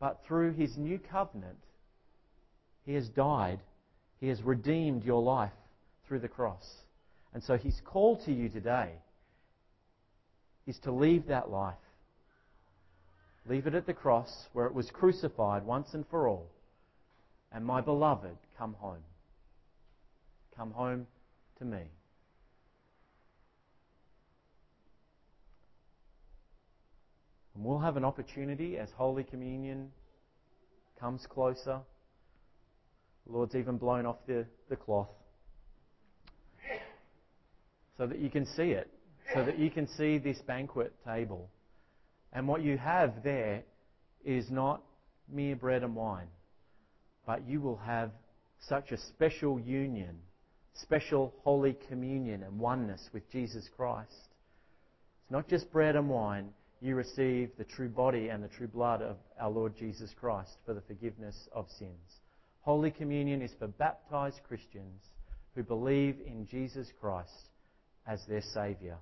but 0.00 0.22
through 0.26 0.52
his 0.54 0.76
new 0.78 0.98
covenant, 0.98 1.58
he 2.84 2.94
has 2.94 3.08
died. 3.08 3.60
He 4.20 4.28
has 4.28 4.42
redeemed 4.42 5.04
your 5.04 5.22
life 5.22 5.52
through 6.06 6.20
the 6.20 6.28
cross. 6.28 6.64
And 7.34 7.42
so 7.42 7.56
his 7.56 7.80
call 7.84 8.16
to 8.24 8.32
you 8.32 8.48
today 8.48 8.90
is 10.66 10.78
to 10.80 10.92
leave 10.92 11.26
that 11.26 11.50
life. 11.50 11.74
Leave 13.48 13.66
it 13.66 13.74
at 13.74 13.86
the 13.86 13.92
cross 13.92 14.30
where 14.52 14.66
it 14.66 14.74
was 14.74 14.90
crucified 14.90 15.64
once 15.64 15.88
and 15.94 16.06
for 16.08 16.28
all. 16.28 16.48
And 17.52 17.64
my 17.64 17.80
beloved, 17.80 18.36
come 18.56 18.74
home. 18.74 19.02
Come 20.56 20.70
home 20.70 21.06
to 21.58 21.64
me. 21.64 21.82
And 27.54 27.64
we'll 27.64 27.80
have 27.80 27.96
an 27.96 28.04
opportunity 28.04 28.78
as 28.78 28.88
Holy 28.96 29.24
Communion 29.24 29.90
comes 30.98 31.26
closer. 31.28 31.80
The 33.26 33.32
Lord's 33.32 33.54
even 33.54 33.76
blown 33.76 34.06
off 34.06 34.18
the, 34.26 34.46
the 34.68 34.76
cloth 34.76 35.08
so 37.96 38.06
that 38.06 38.18
you 38.18 38.30
can 38.30 38.46
see 38.46 38.70
it, 38.70 38.90
so 39.34 39.44
that 39.44 39.58
you 39.58 39.70
can 39.70 39.86
see 39.86 40.18
this 40.18 40.38
banquet 40.46 40.92
table. 41.06 41.48
And 42.32 42.48
what 42.48 42.62
you 42.62 42.78
have 42.78 43.22
there 43.22 43.62
is 44.24 44.50
not 44.50 44.82
mere 45.30 45.56
bread 45.56 45.82
and 45.82 45.94
wine, 45.94 46.28
but 47.26 47.46
you 47.46 47.60
will 47.60 47.76
have 47.76 48.10
such 48.68 48.90
a 48.92 48.98
special 48.98 49.60
union, 49.60 50.18
special 50.74 51.34
holy 51.44 51.76
communion 51.88 52.42
and 52.42 52.58
oneness 52.58 53.08
with 53.12 53.30
Jesus 53.30 53.68
Christ. 53.76 54.10
It's 55.22 55.30
not 55.30 55.48
just 55.48 55.70
bread 55.70 55.96
and 55.96 56.08
wine, 56.08 56.48
you 56.80 56.96
receive 56.96 57.50
the 57.56 57.64
true 57.64 57.88
body 57.88 58.28
and 58.28 58.42
the 58.42 58.48
true 58.48 58.66
blood 58.66 59.02
of 59.02 59.16
our 59.40 59.50
Lord 59.50 59.76
Jesus 59.76 60.10
Christ 60.18 60.56
for 60.66 60.74
the 60.74 60.80
forgiveness 60.80 61.36
of 61.52 61.66
sins. 61.78 62.21
Holy 62.62 62.92
Communion 62.92 63.42
is 63.42 63.50
for 63.58 63.66
baptized 63.66 64.40
Christians 64.46 65.02
who 65.54 65.64
believe 65.64 66.16
in 66.24 66.46
Jesus 66.46 66.88
Christ 67.00 67.50
as 68.06 68.24
their 68.28 68.40
Saviour. 68.40 68.98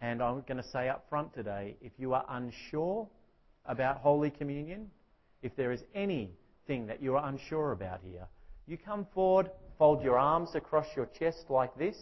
And 0.00 0.22
I'm 0.22 0.42
going 0.42 0.62
to 0.62 0.68
say 0.70 0.88
up 0.88 1.06
front 1.08 1.32
today 1.34 1.76
if 1.80 1.92
you 1.96 2.12
are 2.12 2.24
unsure 2.28 3.08
about 3.66 3.98
Holy 3.98 4.30
Communion, 4.30 4.90
if 5.42 5.54
there 5.54 5.70
is 5.70 5.80
anything 5.94 6.86
that 6.86 7.00
you 7.00 7.14
are 7.14 7.28
unsure 7.28 7.70
about 7.70 8.00
here, 8.04 8.26
you 8.66 8.76
come 8.76 9.06
forward, 9.14 9.50
fold 9.78 10.02
your 10.02 10.18
arms 10.18 10.50
across 10.54 10.86
your 10.96 11.08
chest 11.18 11.44
like 11.48 11.76
this, 11.78 11.96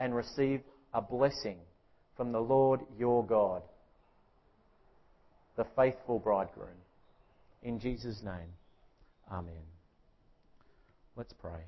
and 0.00 0.14
receive 0.14 0.62
a 0.94 1.00
blessing 1.00 1.58
from 2.16 2.32
the 2.32 2.40
Lord 2.40 2.80
your 2.98 3.24
God, 3.24 3.62
the 5.56 5.66
faithful 5.76 6.18
bridegroom. 6.18 6.79
In 7.62 7.78
Jesus' 7.78 8.20
name, 8.24 8.52
Amen. 9.30 9.62
Let's 11.16 11.32
pray. 11.34 11.60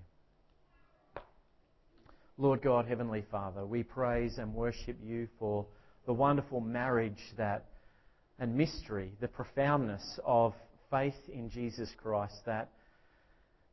Lord 2.39 2.63
God, 2.63 2.87
Heavenly 2.87 3.25
Father, 3.31 3.65
we 3.65 3.83
praise 3.83 4.39
and 4.39 4.55
worship 4.55 4.97
you 5.05 5.29
for 5.39 5.67
the 6.07 6.13
wonderful 6.13 6.61
marriage 6.61 7.21
that 7.37 7.67
and 8.39 8.57
mystery, 8.57 9.13
the 9.21 9.29
profoundness 9.29 10.19
of 10.25 10.55
faith 10.91 11.15
in 11.33 11.51
Jesus 11.51 11.91
Christ, 12.03 12.35
that, 12.47 12.71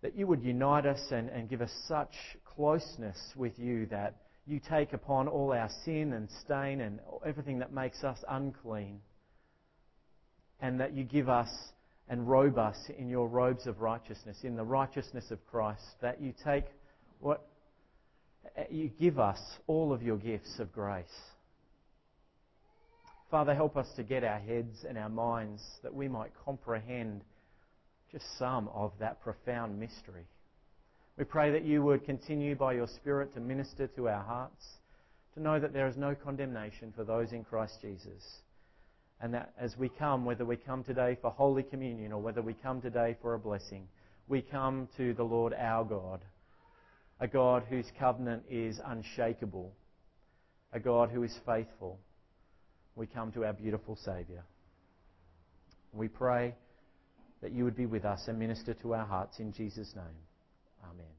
that 0.03 0.15
you 0.15 0.27
would 0.27 0.43
unite 0.43 0.85
us 0.85 1.01
and, 1.11 1.29
and 1.29 1.49
give 1.49 1.61
us 1.61 1.71
such 1.87 2.13
closeness 2.45 3.17
with 3.35 3.57
you 3.57 3.87
that 3.87 4.15
you 4.45 4.59
take 4.59 4.93
upon 4.93 5.27
all 5.27 5.51
our 5.53 5.69
sin 5.85 6.13
and 6.13 6.29
stain 6.45 6.81
and 6.81 6.99
everything 7.25 7.59
that 7.59 7.73
makes 7.73 8.03
us 8.03 8.17
unclean, 8.29 8.99
and 10.59 10.79
that 10.79 10.93
you 10.93 11.03
give 11.03 11.29
us 11.29 11.49
and 12.09 12.27
robe 12.27 12.57
us 12.57 12.77
in 12.97 13.07
your 13.07 13.27
robes 13.27 13.67
of 13.67 13.81
righteousness, 13.81 14.37
in 14.43 14.55
the 14.55 14.63
righteousness 14.63 15.29
of 15.31 15.45
Christ, 15.47 15.83
that 16.01 16.21
you 16.21 16.33
take 16.43 16.65
what 17.19 17.47
you 18.69 18.89
give 18.99 19.19
us 19.19 19.39
all 19.67 19.93
of 19.93 20.01
your 20.01 20.17
gifts 20.17 20.59
of 20.59 20.71
grace. 20.73 21.05
Father, 23.29 23.53
help 23.53 23.77
us 23.77 23.87
to 23.95 24.03
get 24.03 24.23
our 24.23 24.39
heads 24.39 24.85
and 24.87 24.97
our 24.97 25.09
minds 25.09 25.61
that 25.83 25.93
we 25.93 26.07
might 26.07 26.31
comprehend 26.43 27.21
just 28.11 28.25
some 28.39 28.67
of 28.69 28.91
that 28.99 29.21
profound 29.21 29.79
mystery. 29.79 30.25
We 31.15 31.25
pray 31.25 31.51
that 31.51 31.63
you 31.63 31.83
would 31.83 32.05
continue 32.05 32.55
by 32.55 32.73
your 32.73 32.87
Spirit 32.87 33.35
to 33.35 33.39
minister 33.39 33.85
to 33.87 34.09
our 34.09 34.23
hearts, 34.23 34.65
to 35.35 35.41
know 35.41 35.59
that 35.59 35.73
there 35.73 35.87
is 35.87 35.95
no 35.95 36.15
condemnation 36.15 36.91
for 36.95 37.03
those 37.03 37.33
in 37.33 37.43
Christ 37.43 37.77
Jesus. 37.81 38.41
And 39.21 39.33
that 39.33 39.53
as 39.59 39.77
we 39.77 39.89
come, 39.89 40.23
whether 40.23 40.45
we 40.45 40.55
come 40.55 40.83
today 40.83 41.17
for 41.21 41.31
Holy 41.31 41.63
Communion 41.63 42.13
or 42.13 42.21
whether 42.21 42.41
we 42.41 42.53
come 42.53 42.81
today 42.81 43.17
for 43.21 43.33
a 43.33 43.39
blessing, 43.39 43.87
we 44.27 44.41
come 44.41 44.87
to 44.95 45.13
the 45.13 45.23
Lord 45.23 45.53
our 45.53 45.83
God, 45.83 46.21
a 47.19 47.27
God 47.27 47.63
whose 47.69 47.85
covenant 47.99 48.43
is 48.49 48.79
unshakable, 48.85 49.73
a 50.71 50.79
God 50.79 51.09
who 51.09 51.23
is 51.23 51.37
faithful. 51.45 51.99
We 52.95 53.07
come 53.07 53.31
to 53.33 53.45
our 53.45 53.53
beautiful 53.53 53.97
Saviour. 53.97 54.43
We 55.93 56.07
pray 56.07 56.53
that 57.41 57.51
you 57.51 57.63
would 57.63 57.75
be 57.75 57.85
with 57.87 58.05
us 58.05 58.27
and 58.27 58.37
minister 58.37 58.73
to 58.75 58.93
our 58.93 59.05
hearts 59.05 59.39
in 59.39 59.51
Jesus' 59.51 59.93
name. 59.95 60.15
Amen. 60.83 61.18